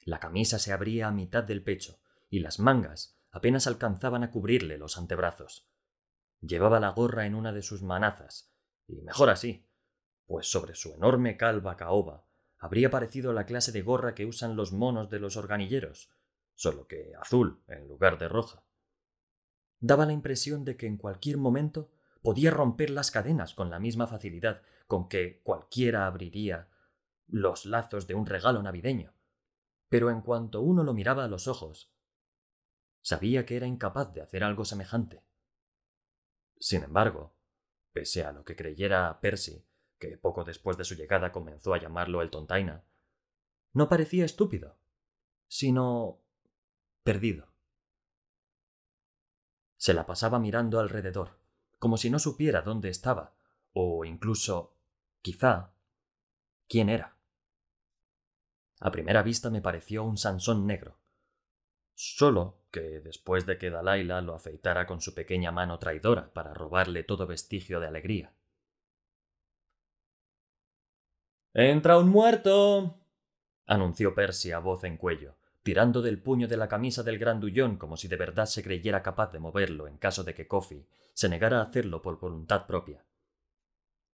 La 0.05 0.19
camisa 0.19 0.59
se 0.59 0.71
abría 0.71 1.07
a 1.07 1.11
mitad 1.11 1.43
del 1.43 1.63
pecho, 1.63 1.99
y 2.29 2.39
las 2.39 2.59
mangas 2.59 3.19
apenas 3.31 3.67
alcanzaban 3.67 4.23
a 4.23 4.31
cubrirle 4.31 4.77
los 4.77 4.97
antebrazos. 4.97 5.67
Llevaba 6.41 6.79
la 6.79 6.89
gorra 6.89 7.25
en 7.25 7.33
una 7.33 7.51
de 7.51 7.63
sus 7.63 7.81
manazas, 7.81 8.53
y 8.87 9.01
mejor 9.01 9.31
así, 9.31 9.67
pues 10.27 10.47
sobre 10.47 10.75
su 10.75 10.93
enorme 10.93 11.37
calva 11.37 11.75
caoba 11.75 12.27
habría 12.59 12.91
parecido 12.91 13.33
la 13.33 13.47
clase 13.47 13.71
de 13.71 13.81
gorra 13.81 14.13
que 14.13 14.25
usan 14.25 14.55
los 14.55 14.71
monos 14.71 15.09
de 15.09 15.19
los 15.19 15.37
organilleros, 15.37 16.11
solo 16.53 16.87
que 16.87 17.13
azul 17.19 17.63
en 17.67 17.87
lugar 17.87 18.19
de 18.19 18.27
roja. 18.27 18.63
Daba 19.79 20.05
la 20.05 20.13
impresión 20.13 20.65
de 20.65 20.77
que 20.77 20.85
en 20.85 20.97
cualquier 20.97 21.37
momento 21.37 21.91
podía 22.21 22.51
romper 22.51 22.91
las 22.91 23.11
cadenas 23.11 23.55
con 23.55 23.69
la 23.69 23.79
misma 23.79 24.07
facilidad 24.07 24.61
con 24.87 25.09
que 25.09 25.41
cualquiera 25.43 26.05
abriría 26.05 26.69
los 27.27 27.65
lazos 27.65 28.05
de 28.07 28.13
un 28.13 28.27
regalo 28.27 28.61
navideño. 28.61 29.14
Pero 29.89 30.09
en 30.09 30.21
cuanto 30.21 30.61
uno 30.61 30.83
lo 30.83 30.93
miraba 30.93 31.25
a 31.25 31.27
los 31.27 31.47
ojos, 31.47 31.91
sabía 33.01 33.45
que 33.45 33.55
era 33.55 33.67
incapaz 33.67 34.13
de 34.13 34.21
hacer 34.21 34.43
algo 34.43 34.65
semejante. 34.65 35.23
Sin 36.59 36.83
embargo, 36.83 37.35
pese 37.93 38.23
a 38.23 38.31
lo 38.31 38.43
que 38.43 38.55
creyera 38.55 39.19
Percy, 39.21 39.65
que 39.99 40.17
poco 40.17 40.43
después 40.43 40.77
de 40.77 40.85
su 40.85 40.95
llegada 40.95 41.31
comenzó 41.31 41.73
a 41.73 41.79
llamarlo 41.79 42.21
el 42.21 42.29
tontaina, 42.29 42.83
no 43.73 43.89
parecía 43.89 44.25
estúpido, 44.25 44.77
sino 45.47 46.21
perdido. 47.03 47.47
Se 49.77 49.93
la 49.93 50.05
pasaba 50.05 50.39
mirando 50.39 50.79
alrededor, 50.79 51.39
como 51.77 51.97
si 51.97 52.09
no 52.09 52.19
supiera 52.19 52.61
dónde 52.61 52.89
estaba, 52.89 53.35
O 53.77 54.05
incluso, 54.05 54.73
quizá, 55.21 55.73
quién 56.69 56.87
era. 56.87 57.14
A 58.79 58.91
primera 58.91 59.23
vista 59.23 59.49
me 59.49 59.61
pareció 59.61 60.03
un 60.03 60.17
Sansón 60.17 60.65
negro. 60.67 60.99
Solo 61.93 62.59
que 62.71 62.99
después 62.99 63.45
de 63.45 63.57
que 63.57 63.69
Dalaila 63.69 64.21
lo 64.21 64.35
afeitara 64.35 64.85
con 64.85 64.99
su 64.99 65.13
pequeña 65.13 65.51
mano 65.51 65.79
traidora 65.79 66.33
para 66.33 66.53
robarle 66.53 67.03
todo 67.03 67.25
vestigio 67.25 67.79
de 67.79 67.87
alegría. 67.87 68.33
¡Entra 71.53 71.97
un 71.97 72.09
muerto! 72.09 72.99
anunció 73.65 74.13
Percy 74.13 74.51
a 74.51 74.59
voz 74.59 74.83
en 74.83 74.97
cuello, 74.97 75.37
tirando 75.63 76.01
del 76.01 76.21
puño 76.21 76.49
de 76.49 76.57
la 76.57 76.67
camisa 76.67 77.01
del 77.01 77.17
grandullón 77.17 77.77
como 77.77 77.95
si 77.95 78.09
de 78.09 78.17
verdad 78.17 78.45
se 78.45 78.61
creyera 78.61 79.01
capaz 79.01 79.31
de 79.31 79.39
moverlo 79.39 79.87
en 79.87 79.97
caso 79.97 80.25
de 80.25 80.33
que 80.33 80.47
Coffee 80.47 80.85
se 81.13 81.29
negara 81.29 81.59
a 81.59 81.63
hacerlo 81.63 82.01
por 82.01 82.19
voluntad 82.19 82.67
propia. 82.67 83.05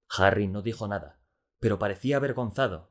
Harry 0.08 0.48
no 0.48 0.62
dijo 0.62 0.88
nada, 0.88 1.20
pero 1.60 1.80
parecía 1.80 2.18
avergonzado. 2.18 2.91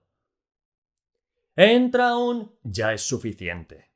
Entra 1.56 2.16
un. 2.16 2.58
Ya 2.62 2.92
es 2.92 3.02
suficiente, 3.02 3.90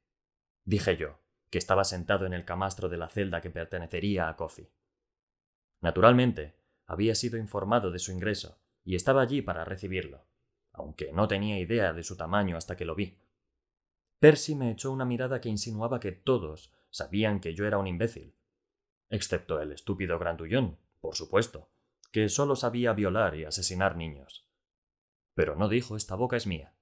dije 0.64 0.96
yo, 0.96 1.20
que 1.50 1.58
estaba 1.58 1.84
sentado 1.84 2.26
en 2.26 2.32
el 2.32 2.44
camastro 2.44 2.88
de 2.88 2.99
la 2.99 3.08
celda 3.08 3.40
que 3.40 3.50
pertenecería 3.50 4.28
a 4.28 4.37
Coffee. 4.37 4.73
Naturalmente, 5.80 6.56
había 6.87 7.14
sido 7.14 7.38
informado 7.38 7.90
de 7.90 7.99
su 7.99 8.12
ingreso 8.12 8.61
y 8.84 8.96
estaba 8.96 9.23
allí 9.23 9.42
para 9.42 9.64
recibirlo 9.64 10.26
aunque 10.75 11.12
no 11.12 11.28
tenía 11.28 11.58
idea 11.58 11.92
de 11.92 12.02
su 12.02 12.16
tamaño 12.16 12.56
hasta 12.56 12.76
que 12.76 12.84
lo 12.84 12.94
vi. 12.94 13.18
Percy 14.18 14.54
me 14.54 14.70
echó 14.70 14.90
una 14.90 15.04
mirada 15.04 15.40
que 15.40 15.49
insinuaba 15.49 16.00
que 16.00 16.12
todos 16.12 16.73
sabían 16.90 17.40
que 17.40 17.54
yo 17.54 17.64
era 17.64 17.78
un 17.78 17.87
imbécil, 17.87 18.37
excepto 19.08 19.61
el 19.61 19.73
estúpido 19.73 20.18
grandullón, 20.18 20.78
por 21.00 21.14
supuesto, 21.14 21.70
que 22.11 22.28
solo 22.28 22.56
sabía 22.56 22.92
violar 22.92 23.37
y 23.37 23.44
asesinar 23.44 23.96
niños. 23.96 24.49
Pero 25.34 25.54
no 25.56 25.68
dijo 25.68 25.96
esta 25.96 26.16
boca 26.16 26.37
es 26.37 26.46
mía. 26.46 26.74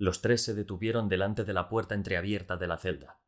Los 0.00 0.22
tres 0.22 0.42
se 0.42 0.54
detuvieron 0.54 1.10
delante 1.10 1.44
de 1.44 1.52
la 1.52 1.68
puerta 1.68 1.94
entreabierta 1.94 2.56
de 2.56 2.66
la 2.66 2.78
celda. 2.78 3.20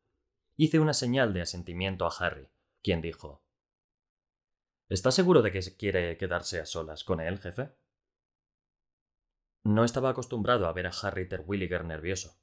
Hice 0.55 0.79
una 0.79 0.95
señal 0.95 1.31
de 1.31 1.43
asentimiento 1.43 2.07
a 2.07 2.11
Harry, 2.17 2.49
quien 2.81 2.99
dijo 2.99 3.45
¿Está 4.89 5.11
seguro 5.11 5.43
de 5.43 5.51
que 5.51 5.59
quiere 5.77 6.17
quedarse 6.17 6.59
a 6.59 6.65
solas 6.65 7.03
con 7.03 7.21
él, 7.21 7.37
jefe? 7.37 7.75
No 9.63 9.83
estaba 9.83 10.09
acostumbrado 10.09 10.65
a 10.65 10.73
ver 10.73 10.87
a 10.87 10.93
Harry 11.03 11.29
Terwilliger 11.29 11.85
nervioso. 11.85 12.41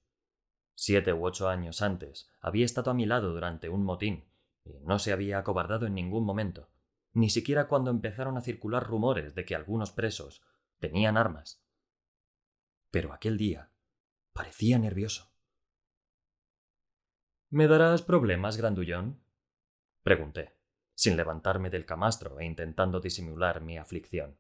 Siete 0.77 1.13
u 1.13 1.27
ocho 1.27 1.49
años 1.49 1.83
antes 1.83 2.31
había 2.41 2.67
estado 2.67 2.93
a 2.93 2.95
mi 2.95 3.07
lado 3.07 3.33
durante 3.33 3.69
un 3.69 3.83
motín 3.83 4.31
y 4.65 4.79
no 4.79 5.01
se 5.01 5.13
había 5.13 5.41
acobardado 5.41 5.87
en 5.87 5.95
ningún 5.95 6.25
momento, 6.25 6.71
ni 7.13 7.31
siquiera 7.31 7.67
cuando 7.67 7.91
empezaron 7.91 8.37
a 8.37 8.43
circular 8.43 8.87
rumores 8.87 9.35
de 9.35 9.45
que 9.45 9.57
algunos 9.57 9.91
presos 9.91 10.41
tenían 10.79 11.17
armas. 11.17 11.65
Pero 12.93 13.13
aquel 13.13 13.37
día 13.37 13.70
parecía 14.33 14.79
nervioso. 14.79 15.31
¿Me 17.49 17.67
darás 17.67 18.03
problemas, 18.03 18.57
grandullón? 18.57 19.25
pregunté, 20.03 20.57
sin 20.95 21.17
levantarme 21.17 21.71
del 21.71 21.85
camastro 21.85 22.39
e 22.39 22.45
intentando 22.45 23.01
disimular 23.01 23.61
mi 23.61 23.77
aflicción. 23.77 24.39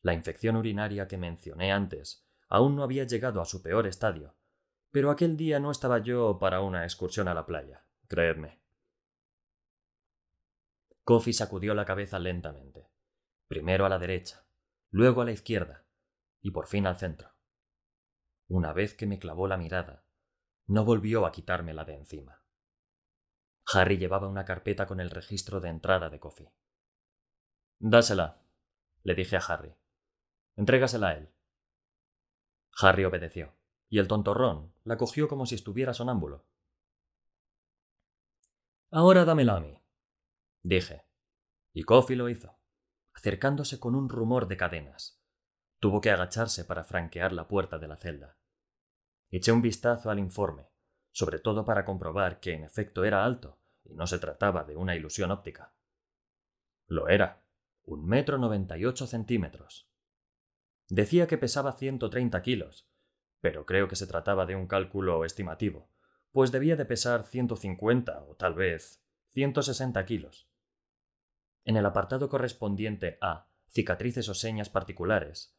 La 0.00 0.14
infección 0.14 0.56
urinaria 0.56 1.08
que 1.08 1.18
mencioné 1.18 1.72
antes 1.72 2.26
aún 2.48 2.76
no 2.76 2.82
había 2.82 3.04
llegado 3.04 3.40
a 3.40 3.46
su 3.46 3.62
peor 3.62 3.86
estadio, 3.86 4.36
pero 4.90 5.10
aquel 5.10 5.36
día 5.36 5.58
no 5.58 5.70
estaba 5.70 5.98
yo 5.98 6.38
para 6.38 6.60
una 6.60 6.84
excursión 6.84 7.28
a 7.28 7.34
la 7.34 7.46
playa, 7.46 7.86
creedme. 8.08 8.60
Coffee 11.02 11.32
sacudió 11.32 11.74
la 11.74 11.84
cabeza 11.84 12.18
lentamente, 12.18 12.90
primero 13.48 13.86
a 13.86 13.88
la 13.88 13.98
derecha, 13.98 14.46
luego 14.90 15.22
a 15.22 15.24
la 15.24 15.32
izquierda, 15.32 15.86
y 16.40 16.50
por 16.50 16.68
fin 16.68 16.86
al 16.86 16.98
centro. 16.98 17.31
Una 18.54 18.74
vez 18.74 18.92
que 18.92 19.06
me 19.06 19.18
clavó 19.18 19.48
la 19.48 19.56
mirada, 19.56 20.04
no 20.66 20.84
volvió 20.84 21.24
a 21.24 21.32
quitármela 21.32 21.86
de 21.86 21.94
encima. 21.94 22.44
Harry 23.64 23.96
llevaba 23.96 24.28
una 24.28 24.44
carpeta 24.44 24.86
con 24.86 25.00
el 25.00 25.08
registro 25.08 25.58
de 25.58 25.70
entrada 25.70 26.10
de 26.10 26.20
Coffee. 26.20 26.52
Dásela, 27.78 28.42
le 29.04 29.14
dije 29.14 29.36
a 29.36 29.38
Harry. 29.38 29.74
Entrégasela 30.54 31.08
a 31.08 31.14
él. 31.14 31.32
Harry 32.76 33.06
obedeció, 33.06 33.54
y 33.88 33.98
el 33.98 34.06
tontorrón 34.06 34.74
la 34.84 34.98
cogió 34.98 35.28
como 35.28 35.46
si 35.46 35.54
estuviera 35.54 35.94
sonámbulo. 35.94 36.44
Ahora 38.90 39.24
dámela 39.24 39.56
a 39.56 39.60
mí, 39.60 39.82
dije. 40.62 41.06
Y 41.72 41.84
Coffee 41.84 42.16
lo 42.16 42.28
hizo, 42.28 42.58
acercándose 43.14 43.80
con 43.80 43.94
un 43.94 44.10
rumor 44.10 44.46
de 44.46 44.58
cadenas. 44.58 45.24
Tuvo 45.78 46.02
que 46.02 46.10
agacharse 46.10 46.66
para 46.66 46.84
franquear 46.84 47.32
la 47.32 47.48
puerta 47.48 47.78
de 47.78 47.88
la 47.88 47.96
celda. 47.96 48.36
Eché 49.32 49.50
un 49.50 49.62
vistazo 49.62 50.10
al 50.10 50.20
informe, 50.20 50.68
sobre 51.10 51.40
todo 51.40 51.64
para 51.64 51.84
comprobar 51.84 52.38
que 52.38 52.52
en 52.52 52.62
efecto 52.62 53.02
era 53.02 53.24
alto 53.24 53.58
y 53.82 53.94
no 53.94 54.06
se 54.06 54.20
trataba 54.20 54.62
de 54.62 54.76
una 54.76 54.94
ilusión 54.94 55.32
óptica. 55.32 55.74
Lo 56.86 57.08
era, 57.08 57.44
un 57.82 58.06
metro 58.06 58.38
noventa 58.38 58.78
y 58.78 58.84
ocho 58.84 59.08
centímetros, 59.08 59.92
Decía 60.92 61.26
que 61.26 61.38
pesaba 61.38 61.72
130 61.72 62.42
kilos, 62.42 62.86
pero 63.40 63.64
creo 63.64 63.88
que 63.88 63.96
se 63.96 64.06
trataba 64.06 64.44
de 64.44 64.56
un 64.56 64.66
cálculo 64.66 65.24
estimativo, 65.24 65.88
pues 66.32 66.52
debía 66.52 66.76
de 66.76 66.84
pesar 66.84 67.24
150 67.24 68.22
o 68.24 68.36
tal 68.36 68.52
vez 68.52 69.02
160 69.28 70.04
kilos. 70.04 70.50
En 71.64 71.78
el 71.78 71.86
apartado 71.86 72.28
correspondiente 72.28 73.16
a 73.22 73.48
cicatrices 73.70 74.28
o 74.28 74.34
señas 74.34 74.68
particulares, 74.68 75.56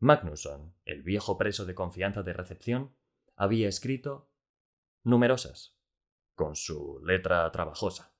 Magnusson, 0.00 0.74
el 0.84 1.02
viejo 1.02 1.38
preso 1.38 1.64
de 1.64 1.74
confianza 1.74 2.22
de 2.22 2.32
recepción, 2.32 2.94
había 3.36 3.68
escrito 3.68 4.30
numerosas, 5.02 5.76
con 6.34 6.54
su 6.54 7.00
letra 7.04 7.50
trabajosa. 7.50 8.14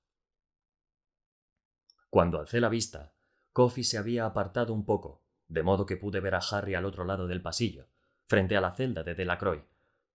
Cuando 2.11 2.41
alcé 2.41 2.61
la 2.61 2.69
vista, 2.69 3.15
Coffee 3.53 3.85
se 3.85 3.99
había 3.99 4.25
apartado 4.25 4.73
un 4.73 4.85
poco 4.85 5.25
de 5.49 5.63
modo 5.63 5.87
que 5.87 5.97
pude 5.97 6.21
ver 6.21 6.35
a 6.35 6.41
Harry 6.51 6.75
al 6.75 6.85
otro 6.85 7.05
lado 7.05 7.27
del 7.27 7.43
pasillo, 7.43 7.89
frente 8.27 8.57
a 8.57 8.61
la 8.61 8.73
celda 8.73 9.03
de 9.03 9.15
Delacroix, 9.15 9.65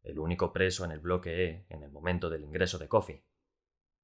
el 0.04 0.19
único 0.19 0.54
preso 0.54 0.86
en 0.86 0.91
el 0.91 0.99
bloque 0.99 1.45
E 1.45 1.65
en 1.69 1.84
el 1.84 1.91
momento 1.91 2.30
del 2.30 2.43
ingreso 2.43 2.78
de 2.78 2.88
Coffee. 2.88 3.26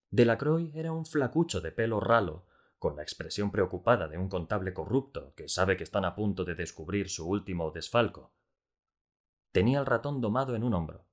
Delacroix 0.09 0.73
era 0.75 0.91
un 0.91 1.05
flacucho 1.05 1.61
de 1.61 1.71
pelo 1.71 1.99
ralo, 1.99 2.47
con 2.79 2.95
la 2.95 3.03
expresión 3.03 3.51
preocupada 3.51 4.07
de 4.07 4.17
un 4.17 4.29
contable 4.29 4.73
corrupto 4.73 5.33
que 5.35 5.47
sabe 5.47 5.77
que 5.77 5.83
están 5.83 6.05
a 6.05 6.15
punto 6.15 6.45
de 6.45 6.55
descubrir 6.55 7.09
su 7.09 7.27
último 7.27 7.71
desfalco. 7.71 8.33
Tenía 9.51 9.79
el 9.79 9.85
ratón 9.85 10.21
domado 10.21 10.55
en 10.55 10.63
un 10.63 10.73
hombro. 10.73 11.05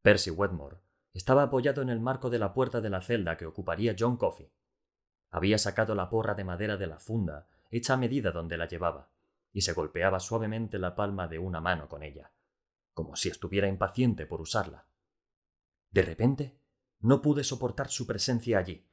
Percy 0.00 0.30
Wetmore 0.30 0.78
estaba 1.12 1.42
apoyado 1.42 1.82
en 1.82 1.88
el 1.88 2.00
marco 2.00 2.30
de 2.30 2.38
la 2.38 2.54
puerta 2.54 2.80
de 2.80 2.90
la 2.90 3.00
celda 3.00 3.36
que 3.36 3.46
ocuparía 3.46 3.96
John 3.98 4.16
Coffey. 4.16 4.52
Había 5.30 5.58
sacado 5.58 5.94
la 5.94 6.08
porra 6.08 6.34
de 6.34 6.44
madera 6.44 6.76
de 6.76 6.86
la 6.86 6.98
funda 6.98 7.48
hecha 7.70 7.94
a 7.94 7.96
medida 7.98 8.30
donde 8.30 8.56
la 8.56 8.66
llevaba, 8.66 9.10
y 9.52 9.62
se 9.62 9.72
golpeaba 9.72 10.20
suavemente 10.20 10.78
la 10.78 10.94
palma 10.94 11.28
de 11.28 11.38
una 11.38 11.60
mano 11.60 11.88
con 11.88 12.02
ella, 12.02 12.32
como 12.94 13.16
si 13.16 13.28
estuviera 13.28 13.68
impaciente 13.68 14.24
por 14.26 14.40
usarla. 14.40 14.86
De 15.90 16.02
repente, 16.02 16.58
no 17.00 17.20
pude 17.22 17.44
soportar 17.44 17.88
su 17.88 18.06
presencia 18.06 18.58
allí. 18.58 18.87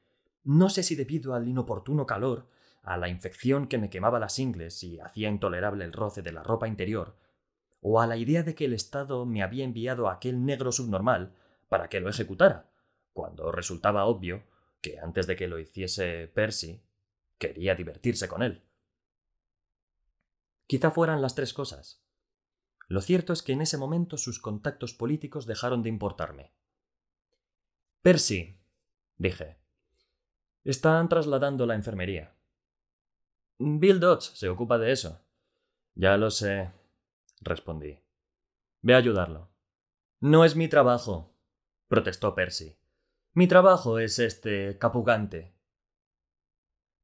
No 0.46 0.70
sé 0.70 0.84
si 0.84 0.94
debido 0.94 1.34
al 1.34 1.48
inoportuno 1.48 2.06
calor, 2.06 2.46
a 2.82 2.96
la 2.96 3.08
infección 3.08 3.66
que 3.66 3.78
me 3.78 3.90
quemaba 3.90 4.20
las 4.20 4.38
ingles 4.38 4.80
y 4.84 5.00
hacía 5.00 5.28
intolerable 5.28 5.84
el 5.84 5.92
roce 5.92 6.22
de 6.22 6.30
la 6.30 6.44
ropa 6.44 6.68
interior, 6.68 7.16
o 7.80 8.00
a 8.00 8.06
la 8.06 8.16
idea 8.16 8.44
de 8.44 8.54
que 8.54 8.66
el 8.66 8.72
Estado 8.72 9.26
me 9.26 9.42
había 9.42 9.64
enviado 9.64 10.08
a 10.08 10.12
aquel 10.14 10.44
negro 10.44 10.70
subnormal 10.70 11.34
para 11.68 11.88
que 11.88 11.98
lo 11.98 12.08
ejecutara, 12.08 12.70
cuando 13.12 13.50
resultaba 13.50 14.04
obvio 14.04 14.44
que 14.80 15.00
antes 15.00 15.26
de 15.26 15.34
que 15.34 15.48
lo 15.48 15.58
hiciese 15.58 16.28
Percy, 16.28 16.80
quería 17.38 17.74
divertirse 17.74 18.28
con 18.28 18.44
él. 18.44 18.62
Quizá 20.68 20.92
fueran 20.92 21.22
las 21.22 21.34
tres 21.34 21.52
cosas. 21.52 22.04
Lo 22.86 23.00
cierto 23.00 23.32
es 23.32 23.42
que 23.42 23.52
en 23.52 23.62
ese 23.62 23.78
momento 23.78 24.16
sus 24.16 24.38
contactos 24.38 24.94
políticos 24.94 25.44
dejaron 25.46 25.82
de 25.82 25.88
importarme. 25.88 26.52
Percy, 28.00 28.60
dije. 29.16 29.65
Están 30.66 31.08
trasladando 31.08 31.64
la 31.64 31.76
enfermería. 31.76 32.34
Bill 33.56 34.00
Dodds 34.00 34.32
se 34.34 34.48
ocupa 34.48 34.78
de 34.78 34.90
eso. 34.90 35.20
Ya 35.94 36.16
lo 36.16 36.32
sé, 36.32 36.72
respondí. 37.40 38.00
Ve 38.82 38.94
a 38.94 38.96
ayudarlo. 38.96 39.48
No 40.18 40.44
es 40.44 40.56
mi 40.56 40.66
trabajo, 40.66 41.32
protestó 41.86 42.34
Percy. 42.34 42.76
Mi 43.32 43.46
trabajo 43.46 44.00
es 44.00 44.18
este 44.18 44.76
capugante. 44.76 45.54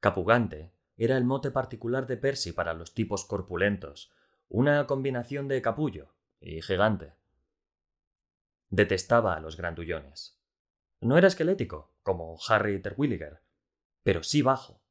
Capugante 0.00 0.72
era 0.96 1.16
el 1.16 1.22
mote 1.22 1.52
particular 1.52 2.08
de 2.08 2.16
Percy 2.16 2.50
para 2.50 2.74
los 2.74 2.94
tipos 2.94 3.24
corpulentos, 3.24 4.10
una 4.48 4.88
combinación 4.88 5.46
de 5.46 5.62
capullo 5.62 6.16
y 6.40 6.62
gigante. 6.62 7.14
Detestaba 8.70 9.36
a 9.36 9.40
los 9.40 9.56
grandullones. 9.56 10.36
No 11.00 11.16
era 11.16 11.28
esquelético, 11.28 11.92
como 12.02 12.36
Harry 12.48 12.82
Terwilliger, 12.82 13.40
pero 14.02 14.22
sí 14.22 14.42
bajo, 14.42 14.82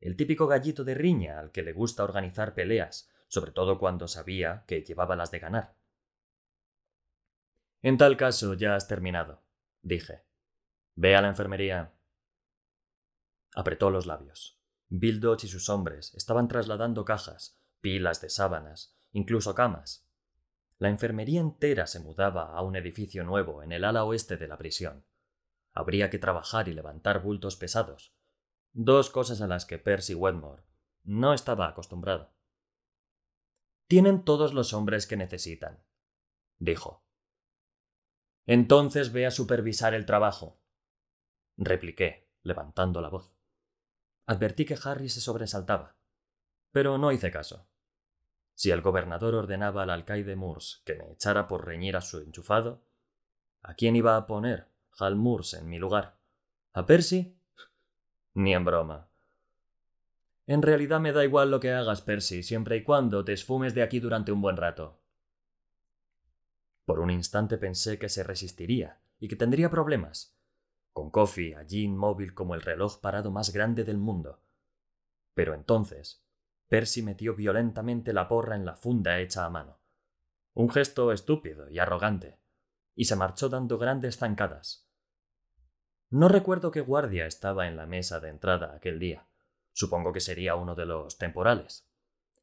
el 0.00 0.16
típico 0.16 0.46
gallito 0.46 0.84
de 0.84 0.94
riña 0.94 1.38
al 1.38 1.50
que 1.50 1.62
le 1.62 1.72
gusta 1.72 2.04
organizar 2.04 2.54
peleas, 2.54 3.10
sobre 3.28 3.52
todo 3.52 3.78
cuando 3.78 4.08
sabía 4.08 4.64
que 4.66 4.82
llevaba 4.82 5.16
las 5.16 5.30
de 5.30 5.38
ganar. 5.38 5.76
En 7.82 7.98
tal 7.98 8.16
caso 8.16 8.54
ya 8.54 8.74
has 8.74 8.88
terminado, 8.88 9.42
dije. 9.82 10.24
Ve 10.94 11.14
a 11.14 11.20
la 11.20 11.28
enfermería. 11.28 11.92
Apretó 13.54 13.90
los 13.90 14.06
labios. 14.06 14.58
Bill 14.88 15.20
Dodge 15.20 15.44
y 15.44 15.48
sus 15.48 15.68
hombres 15.68 16.14
estaban 16.14 16.48
trasladando 16.48 17.04
cajas, 17.04 17.60
pilas 17.80 18.20
de 18.20 18.30
sábanas, 18.30 18.96
incluso 19.12 19.54
camas. 19.54 20.08
La 20.78 20.88
enfermería 20.88 21.40
entera 21.40 21.86
se 21.86 22.00
mudaba 22.00 22.56
a 22.56 22.62
un 22.62 22.76
edificio 22.76 23.24
nuevo 23.24 23.62
en 23.62 23.72
el 23.72 23.84
ala 23.84 24.04
oeste 24.04 24.36
de 24.36 24.48
la 24.48 24.58
prisión. 24.58 25.04
Habría 25.72 26.10
que 26.10 26.18
trabajar 26.18 26.68
y 26.68 26.74
levantar 26.74 27.22
bultos 27.22 27.56
pesados. 27.56 28.15
Dos 28.78 29.08
cosas 29.08 29.40
a 29.40 29.46
las 29.46 29.64
que 29.64 29.78
Percy 29.78 30.14
Wedmore 30.14 30.62
no 31.02 31.32
estaba 31.32 31.66
acostumbrado. 31.66 32.34
Tienen 33.88 34.22
todos 34.22 34.52
los 34.52 34.74
hombres 34.74 35.06
que 35.06 35.16
necesitan, 35.16 35.82
dijo. 36.58 37.02
Entonces 38.44 39.12
ve 39.12 39.24
a 39.24 39.30
supervisar 39.30 39.94
el 39.94 40.04
trabajo, 40.04 40.60
repliqué, 41.56 42.28
levantando 42.42 43.00
la 43.00 43.08
voz. 43.08 43.34
Advertí 44.26 44.66
que 44.66 44.76
Harry 44.84 45.08
se 45.08 45.22
sobresaltaba, 45.22 45.96
pero 46.70 46.98
no 46.98 47.12
hice 47.12 47.30
caso. 47.30 47.70
Si 48.54 48.70
el 48.72 48.82
gobernador 48.82 49.36
ordenaba 49.36 49.84
al 49.84 49.90
alcaide 49.90 50.36
Moores 50.36 50.82
que 50.84 50.96
me 50.96 51.12
echara 51.12 51.48
por 51.48 51.64
reñir 51.64 51.96
a 51.96 52.02
su 52.02 52.18
enchufado, 52.18 52.84
¿a 53.62 53.72
quién 53.72 53.96
iba 53.96 54.18
a 54.18 54.26
poner 54.26 54.70
Hal 54.98 55.16
Moores 55.16 55.54
en 55.54 55.66
mi 55.66 55.78
lugar? 55.78 56.20
¿A 56.74 56.84
Percy? 56.84 57.35
Ni 58.36 58.52
en 58.52 58.66
broma. 58.66 59.08
En 60.46 60.60
realidad 60.60 61.00
me 61.00 61.12
da 61.12 61.24
igual 61.24 61.50
lo 61.50 61.58
que 61.58 61.72
hagas, 61.72 62.02
Percy, 62.02 62.42
siempre 62.42 62.76
y 62.76 62.84
cuando 62.84 63.24
te 63.24 63.32
esfumes 63.32 63.74
de 63.74 63.82
aquí 63.82 63.98
durante 63.98 64.30
un 64.30 64.42
buen 64.42 64.58
rato. 64.58 65.00
Por 66.84 67.00
un 67.00 67.10
instante 67.10 67.56
pensé 67.56 67.98
que 67.98 68.10
se 68.10 68.24
resistiría 68.24 69.00
y 69.18 69.28
que 69.28 69.36
tendría 69.36 69.70
problemas, 69.70 70.36
con 70.92 71.10
Coffee 71.10 71.56
allí 71.56 71.84
inmóvil 71.84 72.34
como 72.34 72.54
el 72.54 72.60
reloj 72.60 73.00
parado 73.00 73.30
más 73.30 73.54
grande 73.54 73.84
del 73.84 73.96
mundo. 73.96 74.42
Pero 75.32 75.54
entonces, 75.54 76.22
Percy 76.68 77.00
metió 77.00 77.34
violentamente 77.34 78.12
la 78.12 78.28
porra 78.28 78.54
en 78.54 78.66
la 78.66 78.76
funda 78.76 79.18
hecha 79.18 79.46
a 79.46 79.50
mano. 79.50 79.80
Un 80.52 80.68
gesto 80.68 81.10
estúpido 81.10 81.70
y 81.70 81.78
arrogante, 81.78 82.38
y 82.94 83.06
se 83.06 83.16
marchó 83.16 83.48
dando 83.48 83.78
grandes 83.78 84.18
zancadas. 84.18 84.85
No 86.10 86.28
recuerdo 86.28 86.70
qué 86.70 86.80
guardia 86.80 87.26
estaba 87.26 87.66
en 87.66 87.76
la 87.76 87.86
mesa 87.86 88.20
de 88.20 88.28
entrada 88.28 88.74
aquel 88.74 89.00
día. 89.00 89.26
Supongo 89.72 90.12
que 90.12 90.20
sería 90.20 90.54
uno 90.54 90.74
de 90.76 90.86
los 90.86 91.18
temporales. 91.18 91.90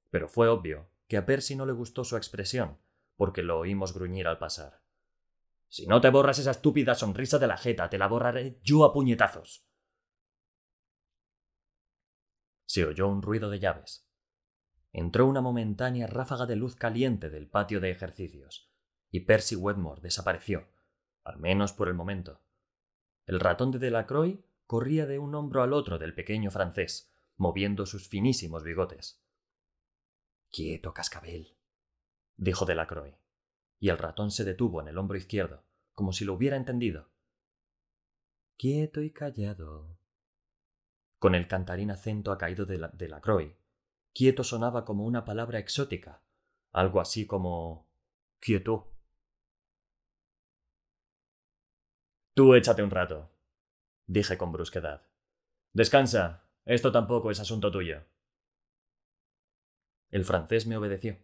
Pero 0.09 0.27
fue 0.27 0.49
obvio 0.49 0.89
que 1.07 1.17
a 1.17 1.25
Percy 1.25 1.55
no 1.55 1.65
le 1.65 1.71
gustó 1.71 2.03
su 2.03 2.17
expresión, 2.17 2.77
porque 3.15 3.41
lo 3.41 3.59
oímos 3.59 3.93
gruñir 3.93 4.27
al 4.27 4.37
pasar. 4.37 4.81
Si 5.69 5.87
no 5.87 6.01
te 6.01 6.09
borras 6.09 6.39
esa 6.39 6.51
estúpida 6.51 6.93
sonrisa 6.93 7.39
de 7.39 7.47
la 7.47 7.57
jeta, 7.57 7.89
te 7.89 7.97
la 7.97 8.07
borraré 8.07 8.59
yo 8.63 8.83
a 8.83 8.93
puñetazos. 8.93 9.65
Se 12.65 12.85
oyó 12.85 13.07
un 13.07 13.21
ruido 13.21 13.49
de 13.49 13.59
llaves. 13.59 14.07
Entró 14.91 15.25
una 15.25 15.41
momentánea 15.41 16.05
ráfaga 16.05 16.45
de 16.45 16.57
luz 16.57 16.75
caliente 16.75 17.29
del 17.29 17.47
patio 17.47 17.79
de 17.79 17.91
ejercicios, 17.91 18.71
y 19.09 19.21
Percy 19.21 19.55
Wedmore 19.55 20.01
desapareció, 20.01 20.67
al 21.23 21.39
menos 21.39 21.73
por 21.73 21.87
el 21.87 21.95
momento. 21.95 22.41
El 23.25 23.39
ratón 23.39 23.71
de 23.71 23.79
Delacroix 23.79 24.39
corría 24.67 25.05
de 25.05 25.19
un 25.19 25.35
hombro 25.35 25.63
al 25.63 25.73
otro 25.73 25.97
del 25.97 26.13
pequeño 26.13 26.51
francés, 26.51 27.13
moviendo 27.37 27.85
sus 27.85 28.07
finísimos 28.07 28.63
bigotes. 28.63 29.21
Quieto, 30.51 30.93
cascabel, 30.93 31.55
dijo 32.37 32.65
Delacroix, 32.65 33.15
y 33.79 33.89
el 33.89 33.97
ratón 33.97 34.31
se 34.31 34.43
detuvo 34.43 34.81
en 34.81 34.87
el 34.87 34.97
hombro 34.97 35.17
izquierdo, 35.17 35.63
como 35.93 36.13
si 36.13 36.25
lo 36.25 36.33
hubiera 36.33 36.57
entendido. 36.57 37.09
Quieto 38.57 39.01
y 39.01 39.11
callado. 39.11 39.97
Con 41.17 41.35
el 41.35 41.47
cantarín 41.47 41.91
acento 41.91 42.31
ha 42.31 42.37
caído 42.37 42.65
de, 42.65 42.89
Delacroix, 42.93 43.55
quieto 44.13 44.43
sonaba 44.43 44.85
como 44.85 45.05
una 45.05 45.25
palabra 45.25 45.59
exótica, 45.59 46.21
algo 46.71 46.99
así 47.01 47.25
como 47.25 47.89
quieto. 48.39 48.92
Tú 52.33 52.55
échate 52.55 52.83
un 52.83 52.91
rato, 52.91 53.31
dije 54.07 54.37
con 54.37 54.51
brusquedad. 54.51 55.07
Descansa, 55.73 56.43
esto 56.65 56.91
tampoco 56.91 57.31
es 57.31 57.39
asunto 57.39 57.71
tuyo. 57.71 58.03
El 60.09 60.25
francés 60.25 60.67
me 60.67 60.77
obedeció 60.77 61.17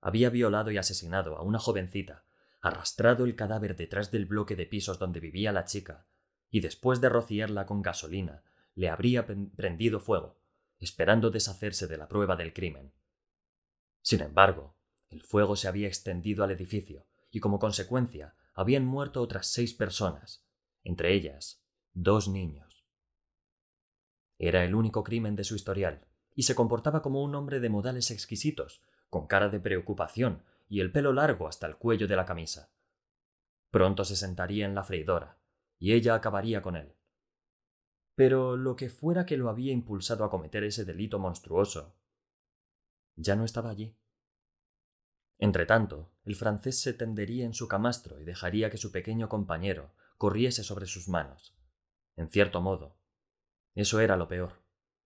había 0.00 0.30
violado 0.30 0.70
y 0.70 0.78
asesinado 0.78 1.36
a 1.36 1.42
una 1.42 1.58
jovencita, 1.58 2.24
arrastrado 2.60 3.24
el 3.24 3.36
cadáver 3.36 3.76
detrás 3.76 4.10
del 4.10 4.26
bloque 4.26 4.56
de 4.56 4.66
pisos 4.66 4.98
donde 4.98 5.20
vivía 5.20 5.52
la 5.52 5.64
chica, 5.64 6.06
y 6.50 6.60
después 6.60 7.00
de 7.00 7.08
rociarla 7.08 7.66
con 7.66 7.82
gasolina, 7.82 8.42
le 8.74 8.88
habría 8.88 9.26
prendido 9.26 10.00
fuego, 10.00 10.40
esperando 10.78 11.30
deshacerse 11.30 11.86
de 11.86 11.98
la 11.98 12.08
prueba 12.08 12.36
del 12.36 12.52
crimen. 12.52 12.92
Sin 14.02 14.20
embargo, 14.20 14.76
el 15.10 15.22
fuego 15.22 15.56
se 15.56 15.68
había 15.68 15.88
extendido 15.88 16.44
al 16.44 16.50
edificio, 16.50 17.06
y 17.30 17.40
como 17.40 17.58
consecuencia 17.58 18.34
habían 18.54 18.84
muerto 18.84 19.22
otras 19.22 19.46
seis 19.46 19.74
personas, 19.74 20.44
entre 20.84 21.14
ellas 21.14 21.62
dos 21.92 22.28
niños. 22.28 22.86
Era 24.38 24.64
el 24.64 24.74
único 24.74 25.04
crimen 25.04 25.36
de 25.36 25.44
su 25.44 25.54
historial, 25.54 26.06
y 26.34 26.44
se 26.44 26.54
comportaba 26.54 27.02
como 27.02 27.22
un 27.22 27.34
hombre 27.34 27.60
de 27.60 27.68
modales 27.68 28.10
exquisitos, 28.10 28.82
con 29.08 29.26
cara 29.26 29.48
de 29.48 29.60
preocupación 29.60 30.44
y 30.68 30.80
el 30.80 30.92
pelo 30.92 31.12
largo 31.12 31.48
hasta 31.48 31.66
el 31.66 31.76
cuello 31.76 32.06
de 32.06 32.16
la 32.16 32.24
camisa. 32.24 32.72
Pronto 33.70 34.04
se 34.04 34.16
sentaría 34.16 34.64
en 34.64 34.74
la 34.74 34.84
freidora, 34.84 35.38
y 35.78 35.92
ella 35.92 36.14
acabaría 36.14 36.62
con 36.62 36.76
él. 36.76 36.94
Pero 38.14 38.56
lo 38.56 38.76
que 38.76 38.88
fuera 38.88 39.26
que 39.26 39.36
lo 39.36 39.48
había 39.48 39.72
impulsado 39.72 40.24
a 40.24 40.30
cometer 40.30 40.64
ese 40.64 40.84
delito 40.84 41.18
monstruoso, 41.18 41.96
ya 43.16 43.36
no 43.36 43.44
estaba 43.44 43.70
allí. 43.70 43.96
Entretanto, 45.40 46.12
el 46.26 46.36
francés 46.36 46.82
se 46.82 46.92
tendería 46.92 47.46
en 47.46 47.54
su 47.54 47.66
camastro 47.66 48.20
y 48.20 48.24
dejaría 48.24 48.68
que 48.68 48.76
su 48.76 48.92
pequeño 48.92 49.30
compañero 49.30 49.90
corriese 50.18 50.62
sobre 50.62 50.84
sus 50.84 51.08
manos. 51.08 51.56
En 52.14 52.28
cierto 52.28 52.60
modo, 52.60 52.94
eso 53.74 54.00
era 54.00 54.18
lo 54.18 54.28
peor. 54.28 54.60